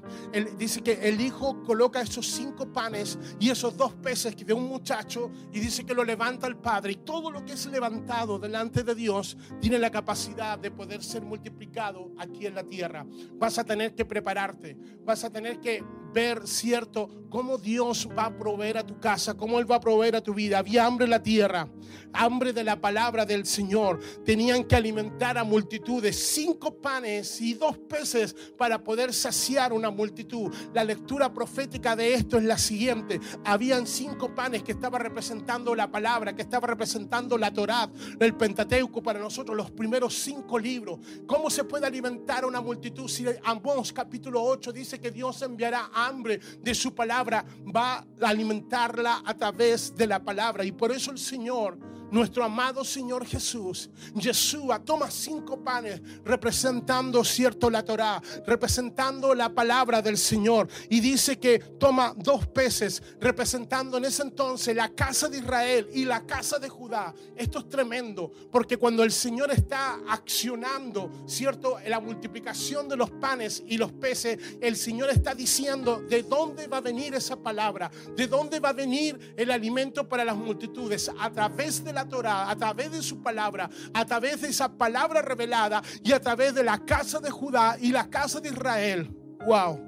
Dice 0.57 0.81
que 0.81 0.93
el 1.07 1.19
hijo 1.19 1.63
coloca 1.63 2.01
esos 2.01 2.27
cinco 2.27 2.71
panes 2.71 3.17
y 3.39 3.49
esos 3.49 3.75
dos 3.75 3.93
peces 3.93 4.35
de 4.37 4.53
un 4.53 4.67
muchacho 4.67 5.31
y 5.51 5.59
dice 5.59 5.85
que 5.85 5.93
lo 5.93 6.03
levanta 6.03 6.47
el 6.47 6.55
Padre. 6.55 6.93
Y 6.93 6.95
todo 6.97 7.29
lo 7.29 7.43
que 7.43 7.53
es 7.53 7.65
levantado 7.65 8.39
delante 8.39 8.83
de 8.83 8.95
Dios 8.95 9.37
tiene 9.59 9.77
la 9.77 9.91
capacidad 9.91 10.57
de 10.57 10.71
poder 10.71 11.03
ser 11.03 11.23
multiplicado 11.23 12.11
aquí 12.17 12.45
en 12.45 12.55
la 12.55 12.63
tierra. 12.63 13.05
Vas 13.33 13.57
a 13.57 13.63
tener 13.65 13.93
que 13.95 14.05
prepararte, 14.05 14.77
vas 15.03 15.23
a 15.23 15.29
tener 15.29 15.59
que 15.59 15.83
ver, 16.13 16.47
cierto, 16.47 17.09
cómo 17.29 17.57
Dios 17.57 18.07
va 18.17 18.27
a 18.27 18.37
proveer 18.37 18.77
a 18.77 18.85
tu 18.85 18.97
casa, 19.01 19.33
cómo 19.33 19.59
Él 19.59 19.69
va 19.69 19.75
a 19.75 19.81
proveer 19.81 20.15
a 20.15 20.21
tu 20.21 20.33
vida. 20.33 20.59
Había 20.59 20.85
hambre 20.85 21.03
en 21.03 21.11
la 21.11 21.21
tierra, 21.21 21.64
hambre 22.13 22.53
de 22.53 22.63
la 22.63 22.79
palabra 22.79 23.25
del 23.25 23.45
Señor. 23.45 23.99
Tenían 24.23 24.63
que 24.63 24.75
alimentar 24.75 25.37
a 25.37 25.43
multitudes, 25.43 26.15
cinco 26.15 26.75
panes 26.75 27.41
y 27.41 27.53
dos 27.53 27.77
peces 27.77 28.35
para 28.57 28.83
poder 28.83 29.13
saciar 29.13 29.73
una 29.73 29.89
multitud. 29.89 30.53
La 30.73 30.83
lectura 30.83 31.33
profética 31.33 31.95
de 31.95 32.13
esto 32.13 32.37
es 32.37 32.43
la 32.43 32.57
siguiente. 32.57 33.19
Habían 33.43 33.87
cinco 33.87 34.33
panes 34.33 34.63
que 34.63 34.71
estaba 34.71 34.99
representando 34.99 35.75
la 35.75 35.91
palabra, 35.91 36.35
que 36.35 36.41
estaba 36.41 36.67
representando 36.67 37.37
la 37.37 37.51
Torá, 37.51 37.89
el 38.19 38.35
Pentateuco 38.35 39.01
para 39.01 39.19
nosotros, 39.19 39.55
los 39.55 39.71
primeros 39.71 40.13
cinco 40.15 40.57
libros. 40.59 40.99
¿Cómo 41.25 41.49
se 41.49 41.63
puede 41.63 41.85
alimentar 41.85 42.43
a 42.43 42.47
una 42.47 42.61
multitud? 42.61 43.07
Si 43.07 43.25
Amós 43.43 43.91
capítulo 43.93 44.43
8 44.43 44.71
dice 44.71 44.99
que 44.99 45.11
Dios 45.11 45.41
enviará 45.41 45.89
hambre 45.93 46.39
de 46.61 46.75
su 46.75 46.93
palabra, 46.93 47.45
va 47.75 48.05
a 48.21 48.29
alimentarla 48.29 49.23
a 49.25 49.33
través 49.33 49.95
de 49.95 50.07
la 50.07 50.23
palabra. 50.23 50.63
Y 50.63 50.71
por 50.71 50.91
eso 50.91 51.11
el 51.11 51.17
Señor, 51.17 51.54
Señor 51.55 51.77
nuestro 52.11 52.43
amado 52.43 52.83
Señor 52.83 53.25
Jesús, 53.25 53.89
Yeshua, 54.15 54.79
toma 54.79 55.09
cinco 55.09 55.57
panes 55.63 56.01
representando, 56.23 57.23
cierto, 57.23 57.69
la 57.69 57.83
Torá, 57.83 58.21
representando 58.45 59.33
la 59.33 59.49
palabra 59.49 60.01
del 60.01 60.17
Señor. 60.17 60.67
Y 60.89 60.99
dice 60.99 61.39
que 61.39 61.59
toma 61.59 62.13
dos 62.17 62.47
peces 62.47 63.01
representando 63.19 63.97
en 63.97 64.05
ese 64.05 64.23
entonces 64.23 64.75
la 64.75 64.89
casa 64.89 65.27
de 65.27 65.39
Israel 65.39 65.89
y 65.93 66.05
la 66.05 66.25
casa 66.25 66.59
de 66.59 66.69
Judá. 66.69 67.13
Esto 67.35 67.59
es 67.59 67.69
tremendo, 67.69 68.31
porque 68.51 68.77
cuando 68.77 69.03
el 69.03 69.11
Señor 69.11 69.51
está 69.51 69.99
accionando, 70.07 71.11
cierto, 71.27 71.77
la 71.87 71.99
multiplicación 71.99 72.87
de 72.87 72.97
los 72.97 73.11
panes 73.11 73.63
y 73.67 73.77
los 73.77 73.91
peces, 73.91 74.37
el 74.61 74.75
Señor 74.75 75.09
está 75.09 75.33
diciendo 75.33 76.01
de 76.09 76.23
dónde 76.23 76.67
va 76.67 76.77
a 76.77 76.81
venir 76.81 77.13
esa 77.15 77.35
palabra, 77.35 77.91
de 78.15 78.27
dónde 78.27 78.59
va 78.59 78.69
a 78.69 78.73
venir 78.73 79.33
el 79.37 79.51
alimento 79.51 80.07
para 80.07 80.25
las 80.25 80.35
multitudes, 80.35 81.11
a 81.19 81.31
través 81.31 81.83
de 81.83 81.93
la 81.95 82.07
Torá, 82.07 82.49
a 82.49 82.55
través 82.55 82.91
de 82.91 83.01
su 83.01 83.23
palabra, 83.23 83.69
a 83.93 84.05
través 84.05 84.41
de 84.41 84.49
esa 84.49 84.69
palabra 84.69 85.21
revelada 85.21 85.81
y 86.03 86.11
a 86.11 86.19
través 86.19 86.53
de 86.53 86.63
la 86.63 86.77
casa 86.85 87.19
de 87.19 87.31
Judá 87.31 87.77
y 87.81 87.91
la 87.91 88.09
casa 88.09 88.39
de 88.39 88.49
Israel. 88.49 89.09
Wow. 89.45 89.79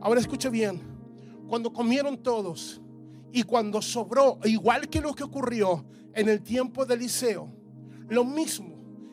Ahora 0.00 0.20
escuche 0.20 0.48
bien. 0.48 0.80
Cuando 1.46 1.72
comieron 1.72 2.16
todos 2.22 2.80
y 3.30 3.42
cuando 3.42 3.80
sobró, 3.80 4.38
igual 4.44 4.88
que 4.88 5.00
lo 5.00 5.14
que 5.14 5.22
ocurrió 5.22 5.84
en 6.14 6.28
el 6.28 6.42
tiempo 6.42 6.84
de 6.84 6.94
Eliseo, 6.94 7.48
lo 8.08 8.24
mismo. 8.24 8.72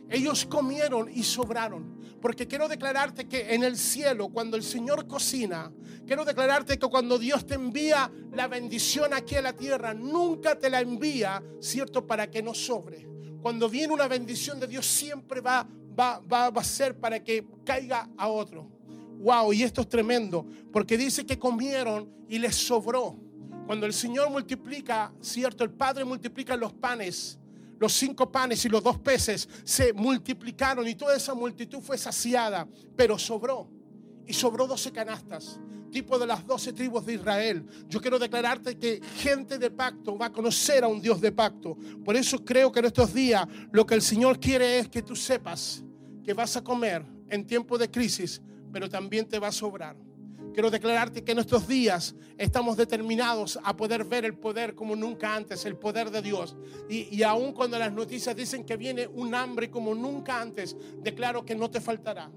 Ellos 0.10 0.46
comieron 0.46 1.10
y 1.14 1.24
sobraron. 1.24 1.99
Porque 2.22 2.48
quiero 2.48 2.68
declararte 2.68 3.28
que 3.28 3.54
en 3.54 3.64
el 3.64 3.78
cielo, 3.78 4.30
cuando 4.30 4.58
el 4.58 4.64
Señor 4.64 5.08
cocina, 5.08 5.72
quiero 6.06 6.26
declararte 6.26 6.78
que 6.78 6.88
cuando 6.88 7.18
Dios 7.18 7.46
te 7.46 7.56
envía 7.56 8.12
la 8.34 8.48
bendición 8.48 9.14
aquí 9.14 9.36
a 9.36 9.42
la 9.42 9.54
tierra, 9.54 9.94
nunca 9.94 10.58
te 10.58 10.70
la 10.70 10.82
envía, 10.82 11.42
¿cierto? 11.62 12.06
Para 12.06 12.30
que 12.30 12.44
no 12.44 12.54
sobre. 12.54 13.08
Cuando 13.42 13.70
viene 13.70 13.94
una 13.94 14.08
bendición 14.08 14.60
de 14.60 14.68
Dios, 14.68 14.86
siempre 14.86 15.40
va, 15.40 15.66
va, 15.98 16.20
va, 16.20 16.50
va 16.50 16.62
a 16.62 16.66
ser 16.66 16.98
para 17.00 17.24
que 17.24 17.46
caiga 17.64 18.10
a 18.18 18.28
otro. 18.28 18.70
Wow, 19.20 19.54
y 19.54 19.64
esto 19.64 19.82
es 19.82 19.90
tremendo, 19.90 20.46
porque 20.72 20.98
dice 20.98 21.26
que 21.26 21.40
comieron 21.40 22.10
y 22.28 22.38
les 22.38 22.56
sobró. 22.56 23.18
Cuando 23.66 23.86
el 23.86 23.94
Señor 23.94 24.30
multiplica, 24.30 25.14
¿cierto? 25.22 25.64
El 25.64 25.72
Padre 25.72 26.04
multiplica 26.04 26.56
los 26.58 26.74
panes 26.74 27.39
los 27.80 27.94
cinco 27.94 28.32
panes 28.32 28.64
y 28.66 28.70
los 28.70 28.84
dos 28.84 29.00
peces 29.00 29.48
se 29.64 29.94
multiplicaron 29.94 30.88
y 30.88 30.96
toda 30.96 31.16
esa 31.16 31.34
multitud 31.34 31.80
fue 31.80 31.98
saciada, 31.98 32.68
pero 32.96 33.18
sobró. 33.18 33.70
Y 34.28 34.34
sobró 34.34 34.68
doce 34.68 34.92
canastas, 34.92 35.60
tipo 35.90 36.20
de 36.20 36.28
las 36.28 36.46
doce 36.46 36.72
tribus 36.72 37.06
de 37.06 37.16
Israel. 37.16 37.66
Yo 37.88 38.00
quiero 38.00 38.20
declararte 38.20 38.78
que 38.78 39.02
gente 39.18 39.58
de 39.58 39.72
pacto 39.72 40.18
va 40.18 40.28
a 40.28 40.32
conocer 40.32 40.84
a 40.84 40.88
un 40.88 41.02
Dios 41.02 41.20
de 41.20 41.32
pacto. 41.32 41.76
Por 42.06 42.16
eso 42.16 42.44
creo 42.46 42.72
que 42.72 42.80
en 42.80 42.86
estos 42.86 43.14
días 43.14 43.48
lo 43.72 43.86
que 43.88 43.96
el 43.96 44.02
Señor 44.02 44.40
quiere 44.40 44.80
es 44.80 44.90
que 44.90 45.02
tú 45.02 45.16
sepas 45.16 45.84
que 46.24 46.34
vas 46.34 46.56
a 46.58 46.64
comer 46.64 47.04
en 47.28 47.48
tiempo 47.48 47.78
de 47.78 47.90
crisis, 47.90 48.42
pero 48.72 48.88
también 48.88 49.28
te 49.28 49.40
va 49.40 49.48
a 49.48 49.52
sobrar. 49.52 49.96
Quiero 50.60 50.72
declararte 50.72 51.24
que 51.24 51.32
en 51.32 51.40
estos 51.40 51.70
días 51.70 52.14
estamos 52.38 52.76
determinados 52.76 53.58
a 53.64 53.78
poder 53.78 54.04
ver 54.04 54.26
el 54.26 54.34
poder 54.34 54.76
como 54.76 54.94
nunca 54.94 55.34
antes, 55.34 55.64
el 55.64 55.78
poder 55.78 56.12
de 56.12 56.22
Dios. 56.22 56.58
Y, 56.90 57.08
y 57.16 57.24
aun 57.24 57.54
cuando 57.54 57.80
las 57.80 57.94
noticias 57.94 58.36
dicen 58.36 58.66
que 58.66 58.76
viene 58.76 59.08
un 59.08 59.34
hambre 59.34 59.72
como 59.72 59.96
nunca 59.96 60.42
antes, 60.42 60.76
declaro 61.02 61.46
que 61.46 61.56
no 61.56 61.72
te 61.72 61.80
faltará. 61.80 62.30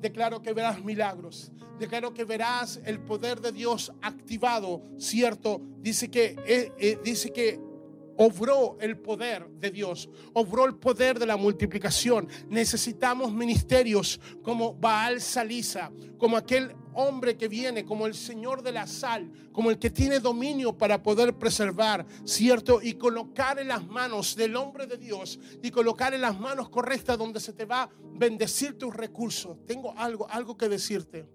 Declaro 0.00 0.40
que 0.42 0.52
verás 0.52 0.84
milagros. 0.84 1.50
Declaro 1.80 2.14
que 2.14 2.22
verás 2.22 2.78
el 2.84 3.00
poder 3.00 3.40
de 3.40 3.50
Dios 3.50 3.92
activado, 4.00 4.82
¿cierto? 4.96 5.60
Dice 5.80 6.08
que, 6.08 6.36
eh, 6.46 6.70
eh, 6.78 7.00
dice 7.02 7.32
que 7.32 7.58
obró 8.16 8.76
el 8.80 8.98
poder 8.98 9.48
de 9.48 9.70
Dios, 9.70 10.08
obró 10.32 10.64
el 10.64 10.76
poder 10.76 11.18
de 11.18 11.26
la 11.26 11.36
multiplicación. 11.36 12.28
Necesitamos 12.48 13.32
ministerios 13.32 14.20
como 14.42 14.74
Baal 14.74 15.20
Salisa, 15.20 15.90
como 16.18 16.36
aquel 16.36 16.74
hombre 16.94 17.36
que 17.36 17.48
viene, 17.48 17.84
como 17.84 18.06
el 18.06 18.14
Señor 18.14 18.62
de 18.62 18.72
la 18.72 18.86
sal, 18.86 19.30
como 19.52 19.70
el 19.70 19.78
que 19.78 19.90
tiene 19.90 20.18
dominio 20.18 20.76
para 20.76 21.02
poder 21.02 21.34
preservar, 21.34 22.06
¿cierto? 22.24 22.80
Y 22.82 22.94
colocar 22.94 23.58
en 23.58 23.68
las 23.68 23.86
manos 23.86 24.34
del 24.34 24.56
hombre 24.56 24.86
de 24.86 24.96
Dios 24.96 25.38
y 25.62 25.70
colocar 25.70 26.14
en 26.14 26.22
las 26.22 26.38
manos 26.40 26.68
correctas 26.70 27.18
donde 27.18 27.40
se 27.40 27.52
te 27.52 27.66
va 27.66 27.82
a 27.82 27.90
bendecir 28.14 28.78
tus 28.78 28.94
recursos. 28.94 29.58
Tengo 29.66 29.92
algo, 29.96 30.28
algo 30.30 30.56
que 30.56 30.68
decirte. 30.68 31.28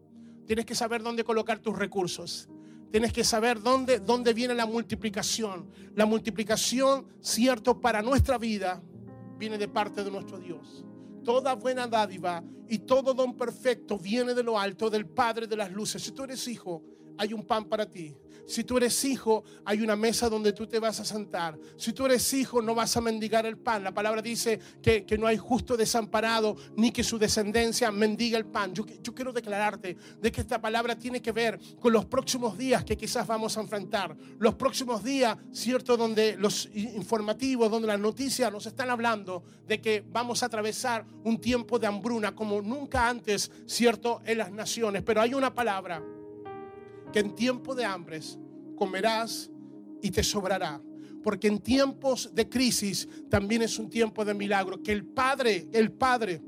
Tienes 0.48 0.66
que 0.66 0.76
saber 0.76 1.04
dónde 1.04 1.24
colocar 1.24 1.60
tus 1.60 1.78
recursos. 1.78 2.50
Tienes 2.92 3.14
que 3.14 3.24
saber 3.24 3.62
dónde, 3.62 4.00
dónde 4.00 4.34
viene 4.34 4.54
la 4.54 4.66
multiplicación. 4.66 5.70
La 5.96 6.06
multiplicación, 6.06 7.08
cierto, 7.22 7.80
para 7.80 8.02
nuestra 8.02 8.38
vida, 8.38 8.84
viene 9.38 9.58
de 9.58 9.70
parte 9.70 10.04
de 10.04 10.12
nuestro 10.12 10.38
Dios. 10.38 10.86
Toda 11.24 11.56
buena 11.56 11.88
dádiva 11.88 12.44
y 12.68 12.80
todo 12.80 13.14
don 13.14 13.38
perfecto 13.38 13.98
viene 13.98 14.34
de 14.34 14.44
lo 14.44 14.60
alto, 14.60 14.90
del 14.90 15.06
Padre 15.06 15.48
de 15.48 15.56
las 15.56 15.72
luces. 15.72 16.04
Si 16.04 16.12
tú 16.12 16.24
eres 16.24 16.48
hijo, 16.48 16.84
hay 17.18 17.34
un 17.34 17.46
pan 17.46 17.66
para 17.66 17.86
ti. 17.86 18.16
Si 18.52 18.66
tú 18.66 18.76
eres 18.76 19.06
hijo, 19.06 19.46
hay 19.64 19.82
una 19.82 19.96
mesa 19.96 20.28
donde 20.28 20.52
tú 20.52 20.68
te 20.68 20.78
vas 20.78 21.00
a 21.00 21.06
sentar. 21.06 21.58
Si 21.78 21.94
tú 21.94 22.06
eres 22.06 22.34
hijo, 22.34 22.62
no 22.62 22.76
vas 22.76 22.98
a 22.98 23.02
mendigar 23.02 23.46
el 23.46 23.58
pan. 23.58 23.82
La 23.82 23.94
palabra 23.94 24.22
dice 24.22 24.60
que, 24.82 25.06
no 25.18 25.28
hay 25.28 25.38
justo 25.38 25.78
desamparado 25.78 26.58
ni 26.76 26.92
que 26.92 27.02
su 27.02 27.18
descendencia 27.18 27.92
mendiga 27.92 28.38
el 28.38 28.46
pan. 28.46 28.74
Yo, 28.74 28.86
yo 29.02 29.14
quiero 29.14 29.32
declararte 29.32 29.96
de 30.20 30.32
que 30.32 30.42
esta 30.42 30.60
palabra 30.60 30.98
tiene 30.98 31.22
que 31.22 31.32
ver 31.32 31.60
con 31.80 31.94
los 31.94 32.06
próximos 32.06 32.58
días 32.58 32.84
que 32.84 32.98
quizás 32.98 33.26
vamos 33.26 33.58
a 33.58 33.62
enfrentar. 33.62 34.18
Los 34.38 34.56
próximos 34.56 35.02
días, 35.02 35.38
¿cierto? 35.54 35.96
Donde 35.96 36.36
los 36.36 36.68
informativos, 36.74 37.72
donde 37.72 37.88
las 37.88 38.00
noticias 38.00 38.52
nos 38.52 38.66
están 38.66 38.90
hablando 38.90 39.44
de 39.66 39.80
que 39.80 40.04
vamos 40.12 40.44
a 40.44 40.48
atravesar 40.48 41.06
un 41.24 41.40
tiempo 41.40 41.80
de 41.80 41.88
hambruna 41.88 42.36
como 42.36 42.62
nunca 42.62 43.08
antes, 43.08 43.50
¿cierto? 43.66 44.22
En 44.26 44.40
las 44.40 44.52
naciones. 44.52 45.04
Pero 45.04 45.22
hay 45.22 45.34
una 45.34 45.54
palabra 45.54 46.04
que 47.12 47.20
en 47.20 47.36
tiempo 47.36 47.76
de 47.76 47.86
hambres 47.86 48.40
comerás 48.76 49.50
y 50.02 50.12
te 50.12 50.24
sobrará. 50.24 50.82
Porque 51.24 51.48
en 51.48 51.60
tiempos 51.60 52.34
de 52.34 52.50
crisis 52.50 53.08
también 53.30 53.62
es 53.62 53.78
un 53.78 53.90
tiempo 53.90 54.26
de 54.26 54.34
milagro. 54.34 54.82
Que 54.82 54.92
el 54.92 55.06
Padre, 55.06 55.68
el 55.72 55.92
Padre 55.92 56.42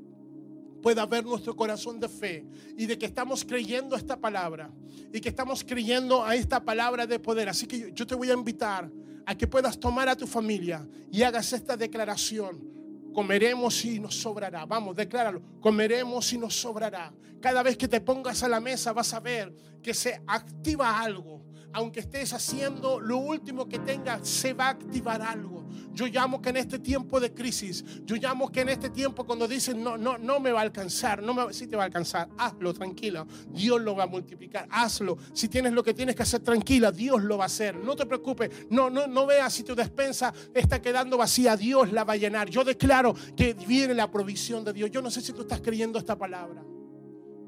pueda 0.82 1.06
ver 1.06 1.24
nuestro 1.24 1.56
corazón 1.56 2.00
de 2.00 2.10
fe 2.10 2.46
y 2.78 2.86
de 2.86 2.98
que 2.98 3.06
estamos 3.06 3.46
creyendo 3.46 3.96
esta 3.96 4.20
palabra 4.20 4.72
y 5.14 5.22
que 5.22 5.30
estamos 5.30 5.64
creyendo 5.64 6.26
a 6.26 6.36
esta 6.36 6.64
palabra 6.64 7.08
de 7.08 7.20
poder. 7.20 7.50
Así 7.50 7.68
que 7.68 7.92
yo 7.94 8.06
te 8.06 8.16
voy 8.16 8.30
a 8.30 8.34
invitar 8.34 8.92
a 9.26 9.36
que 9.36 9.48
puedas 9.48 9.80
tomar 9.80 10.10
a 10.10 10.16
tu 10.16 10.28
familia 10.28 10.88
y 11.12 11.22
hagas 11.22 11.54
esta 11.54 11.78
declaración 11.78 12.74
comeremos 13.14 13.86
y 13.86 14.00
nos 14.00 14.16
sobrará. 14.16 14.66
Vamos, 14.66 14.96
decláralo. 14.96 15.42
Comeremos 15.62 16.34
y 16.34 16.38
nos 16.38 16.56
sobrará. 16.56 17.14
Cada 17.40 17.64
vez 17.64 17.78
que 17.78 17.88
te 17.88 18.02
pongas 18.02 18.44
a 18.44 18.50
la 18.50 18.60
mesa 18.60 18.92
vas 18.94 19.14
a 19.14 19.20
ver 19.20 19.54
que 19.82 19.94
se 19.94 20.22
activa 20.28 21.00
algo. 21.00 21.46
Aunque 21.74 22.02
estés 22.02 22.34
haciendo 22.34 23.00
lo 23.00 23.18
último 23.18 23.68
que 23.68 23.80
tengas, 23.80 24.28
se 24.28 24.54
va 24.54 24.68
a 24.68 24.70
activar 24.70 25.22
algo. 25.22 25.64
Yo 25.94 26.08
llamo 26.08 26.42
que 26.42 26.50
en 26.50 26.58
este 26.58 26.80
tiempo 26.80 27.20
de 27.20 27.34
crisis, 27.34 27.84
yo 28.04 28.16
llamo 28.16 28.52
que 28.52 28.62
en 28.62 28.70
este 28.70 28.90
tiempo 28.90 29.26
cuando 29.26 29.48
dicen 29.48 29.84
no, 29.84 29.98
no, 29.98 30.18
no 30.18 30.40
me 30.40 30.52
va 30.52 30.60
a 30.60 30.64
alcanzar, 30.64 31.22
no 31.22 31.34
me, 31.34 31.54
sí 31.54 31.68
te 31.68 31.76
va 31.76 31.84
a 31.84 31.86
alcanzar, 31.86 32.30
hazlo 32.38 32.74
tranquila, 32.74 33.26
Dios 33.50 33.82
lo 33.82 33.96
va 33.96 34.04
a 34.04 34.08
multiplicar, 34.08 34.68
hazlo. 34.72 35.18
Si 35.34 35.48
tienes 35.50 35.74
lo 35.74 35.84
que 35.84 35.94
tienes 35.94 36.16
que 36.16 36.24
hacer 36.24 36.42
tranquila, 36.42 36.92
Dios 36.92 37.24
lo 37.24 37.38
va 37.38 37.46
a 37.46 37.48
hacer. 37.48 37.76
No 37.76 37.96
te 37.96 38.06
preocupes, 38.06 38.68
no, 38.70 38.90
no, 38.90 39.08
no 39.08 39.26
veas 39.26 39.54
si 39.54 39.64
tu 39.64 39.76
despensa 39.76 40.34
está 40.54 40.82
quedando 40.82 41.18
vacía, 41.18 41.56
Dios 41.56 41.92
la 41.92 42.04
va 42.04 42.14
a 42.14 42.18
llenar. 42.18 42.50
Yo 42.50 42.64
declaro 42.64 43.16
que 43.36 43.54
viene 43.54 43.94
la 43.94 44.10
provisión 44.10 44.64
de 44.64 44.74
Dios. 44.74 44.92
Yo 44.92 45.02
no 45.02 45.12
sé 45.12 45.22
si 45.22 45.32
tú 45.32 45.42
estás 45.42 45.62
creyendo 45.62 46.00
esta 46.00 46.18
palabra, 46.18 46.64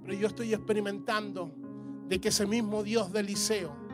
pero 0.03 0.13
yo 0.17 0.27
estoy 0.27 0.53
experimentando 0.53 1.51
de 2.07 2.19
que 2.19 2.29
ese 2.29 2.45
mismo 2.45 2.83
Dios 2.83 3.11
de 3.11 3.21
Eliseo, 3.21 3.84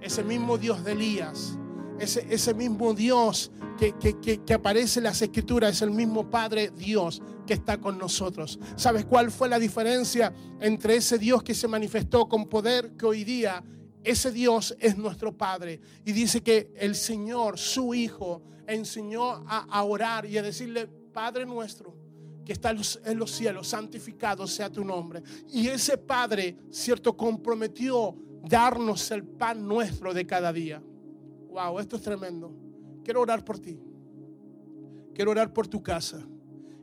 ese 0.00 0.22
mismo 0.22 0.58
Dios 0.58 0.84
de 0.84 0.92
Elías, 0.92 1.58
ese, 1.98 2.26
ese 2.30 2.54
mismo 2.54 2.94
Dios 2.94 3.50
que, 3.78 4.40
que, 4.44 4.54
aparece 4.54 5.00
en 5.00 5.04
las 5.04 5.22
escrituras 5.22 5.72
es 5.72 5.82
el 5.82 5.90
mismo 5.90 6.28
Padre 6.28 6.70
Dios 6.76 7.22
que 7.46 7.54
está 7.54 7.80
con 7.80 7.96
nosotros. 7.96 8.58
¿Sabes 8.76 9.06
cuál 9.06 9.30
fue 9.30 9.48
la 9.48 9.58
diferencia 9.58 10.32
entre 10.60 10.96
ese 10.96 11.18
Dios 11.18 11.42
que 11.42 11.54
se 11.54 11.66
manifestó 11.66 12.28
con 12.28 12.48
poder 12.48 12.92
que 12.96 13.06
hoy 13.06 13.24
día 13.24 13.64
ese 14.04 14.32
Dios 14.32 14.76
es 14.80 14.98
nuestro 14.98 15.36
Padre? 15.36 15.80
Y 16.04 16.12
dice 16.12 16.42
que 16.42 16.72
el 16.76 16.94
Señor, 16.94 17.58
su 17.58 17.94
Hijo, 17.94 18.42
enseñó 18.66 19.32
a, 19.46 19.66
a 19.70 19.82
orar 19.84 20.26
y 20.26 20.36
a 20.36 20.42
decirle, 20.42 20.86
Padre 20.86 21.46
nuestro, 21.46 21.94
que 22.44 22.52
está 22.52 22.70
en 22.70 23.18
los 23.18 23.30
cielos, 23.30 23.68
santificado 23.68 24.46
sea 24.46 24.70
tu 24.70 24.84
nombre. 24.84 25.22
Y 25.50 25.68
ese 25.68 25.96
Padre, 25.96 26.56
cierto, 26.70 27.16
comprometió 27.16 28.14
darnos 28.42 29.10
el 29.10 29.24
pan 29.24 29.66
nuestro 29.66 30.14
de 30.14 30.26
cada 30.26 30.52
día. 30.52 30.82
Wow, 31.50 31.80
esto 31.80 31.96
es 31.96 32.02
tremendo. 32.02 32.52
Quiero 33.04 33.20
orar 33.20 33.44
por 33.44 33.58
ti. 33.58 33.78
Quiero 35.14 35.32
orar 35.32 35.52
por 35.52 35.66
tu 35.66 35.82
casa. 35.82 36.26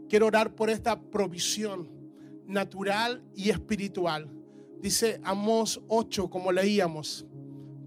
Quiero 0.10 0.28
orar 0.28 0.54
por 0.56 0.70
esta 0.70 1.00
provisión 1.00 1.90
natural 2.46 3.24
y 3.36 3.50
espiritual. 3.50 4.30
Dice 4.82 5.20
Amos 5.24 5.82
8, 5.88 6.30
como 6.30 6.52
leíamos, 6.52 7.26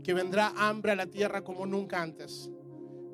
que 0.03 0.15
vendrá 0.15 0.53
hambre 0.57 0.93
a 0.93 0.97
la 0.97 1.07
tierra 1.07 1.43
como 1.43 1.67
nunca 1.67 2.03
antes. 2.03 2.51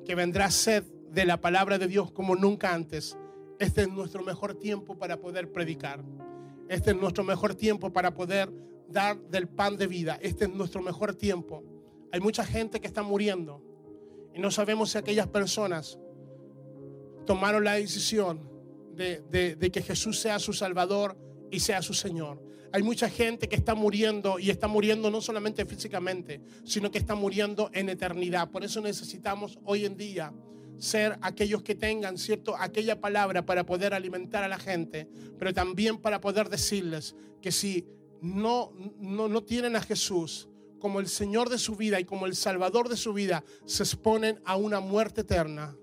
Que 0.05 0.15
vendrá 0.15 0.49
sed 0.51 0.83
de 1.11 1.25
la 1.25 1.39
palabra 1.39 1.77
de 1.77 1.87
Dios 1.87 2.11
como 2.11 2.35
nunca 2.35 2.73
antes. 2.73 3.17
Este 3.59 3.81
es 3.81 3.89
nuestro 3.89 4.23
mejor 4.23 4.55
tiempo 4.55 4.97
para 4.97 5.17
poder 5.17 5.51
predicar. 5.51 6.03
Este 6.69 6.91
es 6.91 6.97
nuestro 6.97 7.23
mejor 7.23 7.55
tiempo 7.55 7.91
para 7.91 8.13
poder 8.13 8.51
dar 8.89 9.17
del 9.17 9.47
pan 9.47 9.77
de 9.77 9.87
vida. 9.87 10.17
Este 10.21 10.45
es 10.45 10.51
nuestro 10.51 10.81
mejor 10.81 11.15
tiempo 11.15 11.63
hay 12.11 12.19
mucha 12.19 12.45
gente 12.45 12.79
que 12.79 12.87
está 12.87 13.03
muriendo 13.03 13.61
y 14.33 14.39
no 14.39 14.51
sabemos 14.51 14.91
si 14.91 14.97
aquellas 14.97 15.27
personas 15.27 15.99
tomaron 17.25 17.63
la 17.63 17.73
decisión 17.73 18.49
de, 18.95 19.69
que 19.71 19.81
Jesús 19.81 20.19
sea 20.19 20.39
su 20.39 20.53
Salvador 20.53 21.17
y 21.51 21.59
sea 21.59 21.81
su 21.81 21.93
Señor. 21.93 22.41
Hay 22.71 22.83
mucha 22.83 23.09
gente 23.09 23.47
que 23.47 23.55
está 23.55 23.75
muriendo 23.75 24.39
y 24.39 24.49
está 24.49 24.67
muriendo 24.67 25.09
no 25.09 25.21
solamente 25.21 25.65
físicamente, 25.65 26.41
sino 26.63 26.91
que 26.91 26.97
está 26.97 27.15
muriendo 27.15 27.69
en 27.73 27.89
eternidad. 27.89 28.49
Por 28.49 28.63
eso 28.63 28.81
necesitamos 28.81 29.59
hoy 29.63 29.85
en 29.85 29.97
día 29.97 30.33
ser 30.77 31.17
aquellos 31.21 31.63
que 31.63 31.75
tengan, 31.75 32.17
¿cierto? 32.17 32.55
Aquella 32.57 32.99
palabra 32.99 33.45
para 33.45 33.65
poder 33.65 33.93
alimentar 33.93 34.43
a 34.43 34.47
la 34.47 34.59
gente, 34.59 35.07
pero 35.39 35.53
también 35.53 35.97
para 35.97 36.21
poder 36.21 36.49
decirles 36.49 37.15
que 37.41 37.51
si 37.51 37.85
no, 38.21 38.73
no, 38.99 39.27
no 39.27 39.43
tienen 39.43 39.75
a 39.75 39.81
Jesús, 39.81 40.49
como 40.79 40.99
el 40.99 41.07
Señor 41.07 41.49
de 41.49 41.57
su 41.57 41.75
vida 41.75 41.99
y 41.99 42.05
como 42.05 42.25
el 42.25 42.35
Salvador 42.35 42.89
de 42.89 42.97
su 42.97 43.13
vida 43.13 43.43
se 43.65 43.83
exponen 43.83 44.39
a 44.45 44.55
una 44.55 44.79
muerte 44.79 45.21
eterna. 45.21 45.75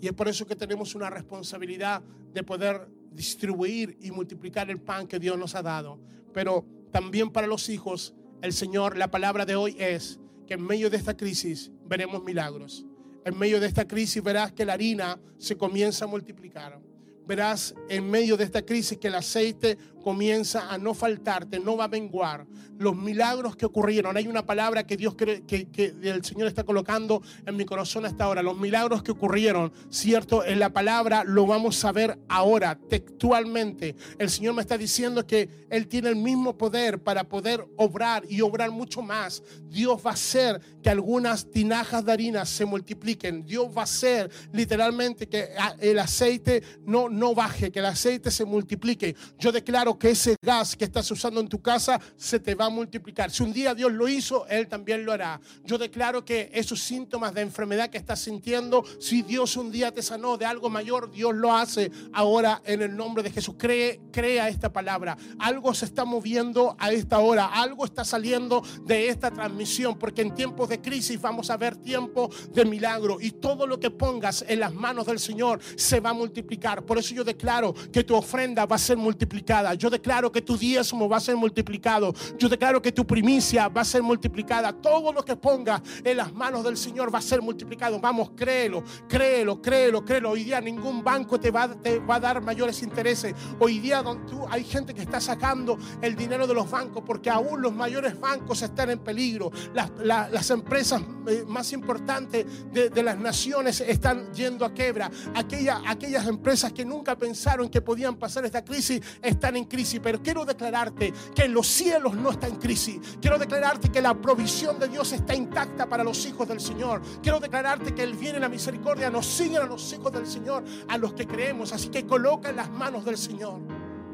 Y 0.00 0.06
es 0.06 0.12
por 0.12 0.28
eso 0.28 0.46
que 0.46 0.56
tenemos 0.56 0.94
una 0.94 1.10
responsabilidad 1.10 2.02
de 2.32 2.42
poder 2.42 2.88
distribuir 3.10 3.98
y 4.00 4.10
multiplicar 4.10 4.70
el 4.70 4.80
pan 4.80 5.06
que 5.06 5.18
Dios 5.18 5.38
nos 5.38 5.54
ha 5.54 5.62
dado. 5.62 5.98
Pero 6.32 6.64
también 6.92 7.30
para 7.30 7.46
los 7.46 7.68
hijos, 7.68 8.14
el 8.42 8.52
Señor, 8.52 8.96
la 8.96 9.10
palabra 9.10 9.44
de 9.44 9.56
hoy 9.56 9.76
es 9.78 10.20
que 10.46 10.54
en 10.54 10.62
medio 10.62 10.88
de 10.88 10.96
esta 10.96 11.16
crisis 11.16 11.72
veremos 11.84 12.22
milagros. 12.22 12.86
En 13.24 13.36
medio 13.36 13.60
de 13.60 13.66
esta 13.66 13.86
crisis 13.86 14.22
verás 14.22 14.52
que 14.52 14.64
la 14.64 14.74
harina 14.74 15.20
se 15.38 15.56
comienza 15.56 16.04
a 16.04 16.08
multiplicar. 16.08 16.80
Verás 17.26 17.74
en 17.90 18.08
medio 18.08 18.36
de 18.36 18.44
esta 18.44 18.62
crisis 18.62 18.96
que 18.96 19.08
el 19.08 19.16
aceite 19.16 19.76
comienza 20.08 20.72
a 20.72 20.78
no 20.78 20.94
faltarte, 20.94 21.60
no 21.60 21.76
va 21.76 21.84
a 21.84 21.88
menguar. 21.88 22.46
Los 22.78 22.96
milagros 22.96 23.56
que 23.56 23.66
ocurrieron, 23.66 24.16
hay 24.16 24.26
una 24.26 24.46
palabra 24.46 24.86
que 24.86 24.96
Dios 24.96 25.14
que, 25.14 25.42
que 25.44 25.94
el 26.02 26.24
Señor 26.24 26.48
está 26.48 26.64
colocando 26.64 27.20
en 27.44 27.54
mi 27.54 27.66
corazón 27.66 28.06
hasta 28.06 28.24
ahora. 28.24 28.42
Los 28.42 28.56
milagros 28.56 29.02
que 29.02 29.10
ocurrieron, 29.10 29.70
cierto, 29.90 30.46
en 30.46 30.60
la 30.60 30.70
palabra 30.70 31.24
lo 31.24 31.46
vamos 31.46 31.84
a 31.84 31.92
ver 31.92 32.18
ahora, 32.26 32.78
textualmente. 32.88 33.96
El 34.18 34.30
Señor 34.30 34.54
me 34.54 34.62
está 34.62 34.78
diciendo 34.78 35.26
que 35.26 35.66
Él 35.68 35.88
tiene 35.88 36.08
el 36.08 36.16
mismo 36.16 36.56
poder 36.56 37.02
para 37.02 37.24
poder 37.24 37.66
obrar 37.76 38.24
y 38.30 38.40
obrar 38.40 38.70
mucho 38.70 39.02
más. 39.02 39.42
Dios 39.68 40.00
va 40.06 40.12
a 40.12 40.14
hacer 40.14 40.58
que 40.82 40.88
algunas 40.88 41.50
tinajas 41.50 42.02
de 42.02 42.12
harina 42.12 42.46
se 42.46 42.64
multipliquen. 42.64 43.44
Dios 43.44 43.68
va 43.76 43.82
a 43.82 43.84
hacer 43.84 44.30
literalmente 44.52 45.28
que 45.28 45.50
el 45.80 45.98
aceite 45.98 46.62
no, 46.86 47.10
no 47.10 47.34
baje, 47.34 47.70
que 47.70 47.80
el 47.80 47.86
aceite 47.86 48.30
se 48.30 48.46
multiplique. 48.46 49.14
Yo 49.38 49.52
declaro 49.52 49.97
que 49.98 50.10
ese 50.10 50.36
gas 50.42 50.76
que 50.76 50.84
estás 50.84 51.10
usando 51.10 51.40
en 51.40 51.48
tu 51.48 51.60
casa 51.60 52.00
se 52.16 52.40
te 52.40 52.54
va 52.54 52.66
a 52.66 52.70
multiplicar. 52.70 53.30
Si 53.30 53.42
un 53.42 53.52
día 53.52 53.74
Dios 53.74 53.92
lo 53.92 54.08
hizo, 54.08 54.46
Él 54.48 54.68
también 54.68 55.04
lo 55.04 55.12
hará. 55.12 55.40
Yo 55.64 55.78
declaro 55.78 56.24
que 56.24 56.50
esos 56.52 56.80
síntomas 56.80 57.34
de 57.34 57.42
enfermedad 57.42 57.90
que 57.90 57.98
estás 57.98 58.20
sintiendo, 58.20 58.84
si 59.00 59.22
Dios 59.22 59.56
un 59.56 59.70
día 59.70 59.92
te 59.92 60.02
sanó 60.02 60.36
de 60.36 60.46
algo 60.46 60.70
mayor, 60.70 61.10
Dios 61.10 61.34
lo 61.34 61.54
hace 61.54 61.90
ahora 62.12 62.62
en 62.64 62.82
el 62.82 62.96
nombre 62.96 63.22
de 63.22 63.30
Jesús. 63.30 63.56
Cree, 63.58 64.00
crea 64.12 64.48
esta 64.48 64.72
palabra. 64.72 65.16
Algo 65.38 65.74
se 65.74 65.84
está 65.84 66.04
moviendo 66.04 66.76
a 66.78 66.92
esta 66.92 67.18
hora. 67.18 67.46
Algo 67.46 67.84
está 67.84 68.04
saliendo 68.04 68.62
de 68.84 69.08
esta 69.08 69.30
transmisión. 69.30 69.98
Porque 69.98 70.22
en 70.22 70.34
tiempos 70.34 70.68
de 70.68 70.80
crisis 70.80 71.20
vamos 71.20 71.50
a 71.50 71.56
ver 71.56 71.76
tiempo 71.76 72.30
de 72.52 72.64
milagro. 72.64 73.18
Y 73.20 73.32
todo 73.32 73.66
lo 73.66 73.80
que 73.80 73.90
pongas 73.90 74.44
en 74.48 74.60
las 74.60 74.74
manos 74.74 75.06
del 75.06 75.18
Señor 75.18 75.60
se 75.76 76.00
va 76.00 76.10
a 76.10 76.14
multiplicar. 76.14 76.84
Por 76.84 76.98
eso 76.98 77.14
yo 77.14 77.24
declaro 77.24 77.74
que 77.92 78.04
tu 78.04 78.14
ofrenda 78.14 78.66
va 78.66 78.76
a 78.76 78.78
ser 78.78 78.96
multiplicada. 78.96 79.74
Yo 79.78 79.88
declaro 79.90 80.30
que 80.32 80.42
tu 80.42 80.56
diezmo 80.56 81.08
va 81.08 81.16
a 81.18 81.20
ser 81.20 81.36
multiplicado. 81.36 82.12
Yo 82.36 82.48
declaro 82.48 82.82
que 82.82 82.92
tu 82.92 83.06
primicia 83.06 83.68
va 83.68 83.82
a 83.82 83.84
ser 83.84 84.02
multiplicada. 84.02 84.72
Todo 84.72 85.12
lo 85.12 85.24
que 85.24 85.36
pongas 85.36 85.80
en 86.04 86.16
las 86.16 86.32
manos 86.32 86.64
del 86.64 86.76
Señor 86.76 87.14
va 87.14 87.18
a 87.20 87.22
ser 87.22 87.40
multiplicado. 87.40 88.00
Vamos, 88.00 88.30
créelo, 88.36 88.82
créelo, 89.08 89.62
créelo, 89.62 90.04
créelo. 90.04 90.30
Hoy 90.30 90.44
día 90.44 90.60
ningún 90.60 91.02
banco 91.02 91.38
te 91.38 91.50
va, 91.50 91.68
te 91.68 91.98
va 92.00 92.16
a 92.16 92.20
dar 92.20 92.42
mayores 92.42 92.82
intereses. 92.82 93.34
Hoy 93.58 93.78
día 93.78 94.02
donde 94.02 94.28
tú, 94.30 94.44
hay 94.50 94.64
gente 94.64 94.92
que 94.94 95.02
está 95.02 95.20
sacando 95.20 95.78
el 96.02 96.16
dinero 96.16 96.46
de 96.46 96.54
los 96.54 96.70
bancos 96.70 97.02
porque 97.06 97.30
aún 97.30 97.62
los 97.62 97.72
mayores 97.72 98.18
bancos 98.18 98.62
están 98.62 98.90
en 98.90 98.98
peligro. 98.98 99.50
Las, 99.74 99.90
la- 99.98 100.28
las 100.28 100.50
empresas 100.50 101.00
eh, 101.28 101.44
más 101.46 101.72
importantes 101.72 102.44
de, 102.72 102.90
de 102.90 103.02
las 103.02 103.16
naciones 103.18 103.80
están 103.80 104.32
yendo 104.32 104.64
a 104.64 104.74
quebra. 104.74 105.10
Aquella, 105.34 105.80
aquellas 105.86 106.26
empresas 106.26 106.72
que 106.72 106.84
nunca 106.84 107.16
pensaron 107.16 107.68
que 107.68 107.80
podían 107.80 108.16
pasar 108.16 108.44
esta 108.44 108.64
crisis 108.64 109.00
están 109.22 109.56
en 109.56 109.66
crisis. 109.68 110.00
Pero 110.02 110.22
quiero 110.22 110.44
declararte 110.44 111.12
que 111.34 111.44
en 111.44 111.54
los 111.54 111.66
cielos 111.66 112.14
no 112.14 112.30
está 112.30 112.48
en 112.48 112.56
crisis. 112.56 113.00
Quiero 113.20 113.38
declararte 113.38 113.90
que 113.90 114.02
la 114.02 114.14
provisión 114.14 114.78
de 114.78 114.88
Dios 114.88 115.12
está 115.12 115.34
intacta 115.34 115.88
para 115.88 116.02
los 116.02 116.24
hijos 116.26 116.48
del 116.48 116.60
Señor. 116.60 117.02
Quiero 117.22 117.38
declararte 117.38 117.94
que 117.94 118.02
el 118.02 118.14
bien 118.14 118.36
y 118.36 118.40
la 118.40 118.48
misericordia 118.48 119.10
nos 119.10 119.26
siguen 119.26 119.62
a 119.62 119.66
los 119.66 119.92
hijos 119.92 120.12
del 120.12 120.26
Señor, 120.26 120.64
a 120.88 120.98
los 120.98 121.12
que 121.12 121.26
creemos. 121.26 121.72
Así 121.72 121.88
que 121.88 122.06
coloca 122.06 122.50
en 122.50 122.56
las 122.56 122.70
manos 122.70 123.04
del 123.04 123.18
Señor. 123.18 123.60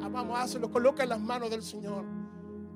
Ah, 0.02 0.08
Vamos, 0.08 0.38
hazlo, 0.38 0.70
coloca 0.70 1.02
en 1.02 1.08
las 1.08 1.20
manos 1.20 1.50
del 1.50 1.62
Señor 1.62 2.04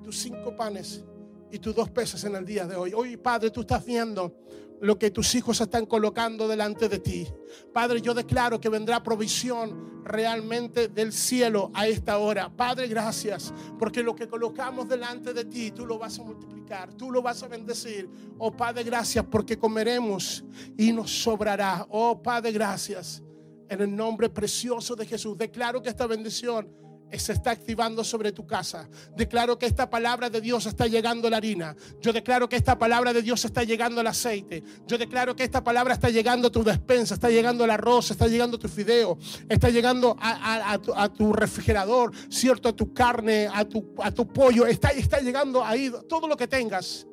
tus 0.03 0.19
cinco 0.19 0.57
panes 0.57 1.05
y 1.51 1.59
tus 1.59 1.75
dos 1.75 1.91
peces 1.91 2.25
en 2.25 2.35
el 2.37 2.45
día 2.45 2.67
de 2.67 2.77
hoy. 2.77 2.93
Hoy, 2.95 3.17
Padre, 3.17 3.51
tú 3.51 3.61
estás 3.61 3.85
viendo 3.85 4.35
lo 4.81 4.99
que 4.99 5.11
tus 5.11 5.35
hijos 5.35 5.61
están 5.61 5.87
colocando 5.87 6.47
delante 6.49 6.89
de 6.89 6.99
ti. 6.99 7.29
Padre, 7.73 8.01
yo 8.01 8.15
declaro 8.15 8.61
que 8.61 8.69
vendrá 8.69 9.03
provisión 9.03 10.03
realmente 10.05 10.89
del 10.89 11.13
cielo 11.13 11.71
a 11.75 11.87
esta 11.87 12.19
hora. 12.19 12.49
Padre, 12.55 12.89
gracias, 12.89 13.53
porque 13.79 14.03
lo 14.03 14.15
que 14.15 14.29
colocamos 14.29 14.89
delante 14.89 15.33
de 15.33 15.45
ti, 15.45 15.71
tú 15.71 15.87
lo 15.87 15.99
vas 15.99 16.19
a 16.19 16.23
multiplicar, 16.23 16.95
tú 16.95 17.11
lo 17.11 17.23
vas 17.23 17.43
a 17.43 17.49
bendecir. 17.49 18.09
Oh 18.39 18.51
Padre, 18.51 18.85
gracias, 18.85 19.25
porque 19.25 19.59
comeremos 19.59 20.45
y 20.77 20.93
nos 20.93 21.11
sobrará. 21.11 21.87
Oh 21.91 22.21
Padre, 22.23 22.53
gracias. 22.53 23.23
En 23.69 23.83
el 23.83 23.95
nombre 23.95 24.31
precioso 24.31 24.97
de 24.97 25.05
Jesús, 25.05 25.37
declaro 25.37 25.83
que 25.83 25.91
esta 25.91 26.07
bendición 26.07 26.69
se 27.17 27.33
está 27.33 27.53
activando 27.53 28.05
sobre 28.05 28.33
tu 28.33 28.47
casa. 28.47 28.89
Declaro 29.17 29.59
que 29.59 29.67
esta 29.67 29.89
palabra 29.89 30.29
de 30.29 30.41
Dios 30.41 30.67
está 30.67 30.87
llegando 30.87 31.29
a 31.29 31.31
la 31.31 31.39
harina. 31.39 31.75
Yo 32.01 32.13
declaro 32.13 32.49
que 32.49 32.57
esta 32.57 32.79
palabra 32.79 33.13
de 33.13 33.23
Dios 33.23 33.45
está 33.45 33.65
llegando 33.65 34.01
al 34.01 34.09
aceite. 34.09 34.63
Yo 34.87 34.99
declaro 34.99 35.35
que 35.35 35.45
esta 35.45 35.65
palabra 35.65 35.95
está 35.95 36.11
llegando 36.11 36.49
a 36.49 36.51
tu 36.51 36.63
despensa, 36.63 37.15
está 37.15 37.31
llegando 37.31 37.65
al 37.65 37.71
arroz, 37.71 38.11
está 38.11 38.27
llegando 38.27 38.57
a 38.57 38.61
tu 38.61 38.69
fideo, 38.69 39.17
está 39.49 39.71
llegando 39.71 40.17
a, 40.21 41.09
tu, 41.17 41.33
refrigerador, 41.33 42.13
cierto, 42.29 42.69
a 42.69 42.77
tu 42.77 42.93
carne, 42.93 43.49
a 43.53 43.65
tu, 43.65 43.95
a 44.03 44.11
tu 44.11 44.27
pollo. 44.27 44.67
Está, 44.67 44.89
está 44.89 45.21
llegando 45.21 45.65
ahí 45.65 45.93
todo 46.09 46.29
lo 46.29 46.37
que 46.37 46.47
tengas. 46.47 47.07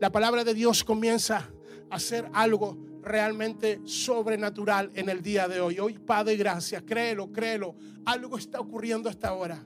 La 0.00 0.10
palabra 0.10 0.44
de 0.44 0.54
Dios 0.54 0.84
comienza 0.84 1.50
a 1.90 1.96
hacer 1.96 2.28
algo 2.34 2.76
realmente 3.08 3.80
sobrenatural 3.84 4.90
en 4.94 5.08
el 5.08 5.22
día 5.22 5.48
de 5.48 5.60
hoy. 5.60 5.78
Hoy, 5.78 5.98
Padre, 5.98 6.36
gracias. 6.36 6.82
Créelo, 6.82 7.32
créelo. 7.32 7.74
Algo 8.04 8.38
está 8.38 8.60
ocurriendo 8.60 9.08
hasta 9.08 9.28
ahora. 9.28 9.64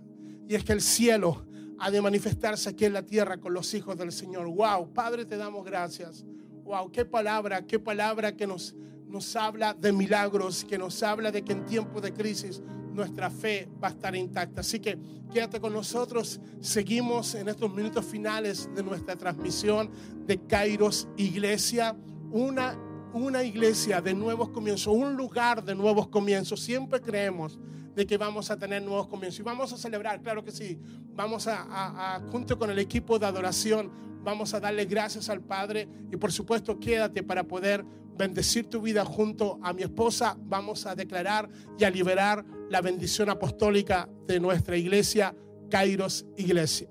Y 0.49 0.55
es 0.55 0.65
que 0.65 0.73
el 0.73 0.81
cielo 0.81 1.47
ha 1.79 1.91
de 1.91 2.01
manifestarse 2.01 2.71
aquí 2.71 2.85
en 2.85 2.93
la 2.93 3.03
tierra 3.03 3.39
con 3.39 3.53
los 3.53 3.75
hijos 3.75 3.99
del 3.99 4.13
Señor. 4.13 4.47
Wow, 4.47 4.93
Padre, 4.93 5.25
te 5.25 5.37
damos 5.37 5.65
gracias. 5.65 6.25
Wow, 6.65 6.93
qué 6.93 7.05
palabra, 7.05 7.67
qué 7.67 7.79
palabra 7.79 8.37
que 8.37 8.47
nos, 8.47 8.75
nos 9.09 9.35
habla 9.35 9.75
de 9.75 9.93
milagros, 9.93 10.65
que 10.65 10.79
nos 10.79 11.03
habla 11.03 11.33
de 11.33 11.43
que 11.43 11.53
en 11.53 11.65
tiempos 11.65 12.01
de 12.03 12.13
crisis 12.13 12.63
nuestra 12.93 13.31
fe 13.31 13.69
va 13.83 13.89
a 13.89 13.91
estar 13.91 14.15
intacta. 14.15 14.61
Así 14.61 14.79
que 14.79 14.99
quédate 15.33 15.61
con 15.61 15.73
nosotros. 15.73 16.41
Seguimos 16.61 17.35
en 17.35 17.49
estos 17.49 17.73
minutos 17.75 18.05
finales 18.05 18.69
de 18.75 18.83
nuestra 18.83 19.17
transmisión 19.17 19.91
de 20.27 20.39
Kairos 20.39 21.09
Iglesia. 21.17 21.97
Una, 22.31 22.79
una 23.15 23.43
iglesia 23.43 24.01
de 24.01 24.15
nuevos 24.15 24.49
comienzos, 24.49 24.95
un 24.95 25.17
lugar 25.17 25.65
de 25.65 25.75
nuevos 25.75 26.09
comienzos. 26.09 26.61
Siempre 26.61 27.01
creemos 27.01 27.59
de 27.95 28.07
que 28.07 28.17
vamos 28.17 28.51
a 28.51 28.57
tener 28.57 28.83
nuevos 28.83 29.07
comienzos. 29.09 29.41
Y 29.41 29.43
vamos 29.43 29.73
a 29.73 29.77
celebrar, 29.77 30.21
claro 30.23 30.45
que 30.45 30.51
sí. 30.51 30.79
Vamos 31.15 31.47
a, 31.47 32.23
junto 32.31 32.59
con 32.59 32.71
el 32.71 32.79
equipo 32.79 33.19
de 33.19 33.27
adoración, 33.27 33.91
vamos 34.23 34.55
a 34.55 34.61
darle 34.61 34.85
gracias 34.87 35.29
al 35.29 35.41
Padre. 35.41 35.89
Y 36.11 36.17
por 36.17 36.33
supuesto, 36.33 36.79
quédate 36.79 37.23
para 37.23 37.45
poder 37.45 37.85
bendecir 38.17 38.69
tu 38.69 38.81
vida 38.81 39.05
junto 39.05 39.59
a 39.63 39.73
mi 39.73 39.83
esposa. 39.83 40.37
Vamos 40.41 40.87
a 40.87 40.95
declarar 40.95 41.49
y 41.79 41.85
a 41.85 41.91
liberar 41.91 42.45
la 42.71 42.81
bendición 42.81 43.29
apostólica 43.29 44.09
de 44.27 44.41
nuestra 44.41 44.77
iglesia, 44.77 45.35
Kairos 45.71 46.25
Iglesia. 46.37 46.89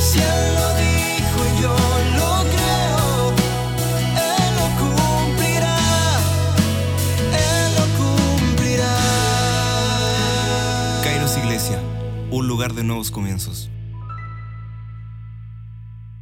Si 0.00 0.20
un 12.34 12.48
lugar 12.48 12.74
de 12.74 12.82
nuevos 12.82 13.10
comienzos. 13.10 13.70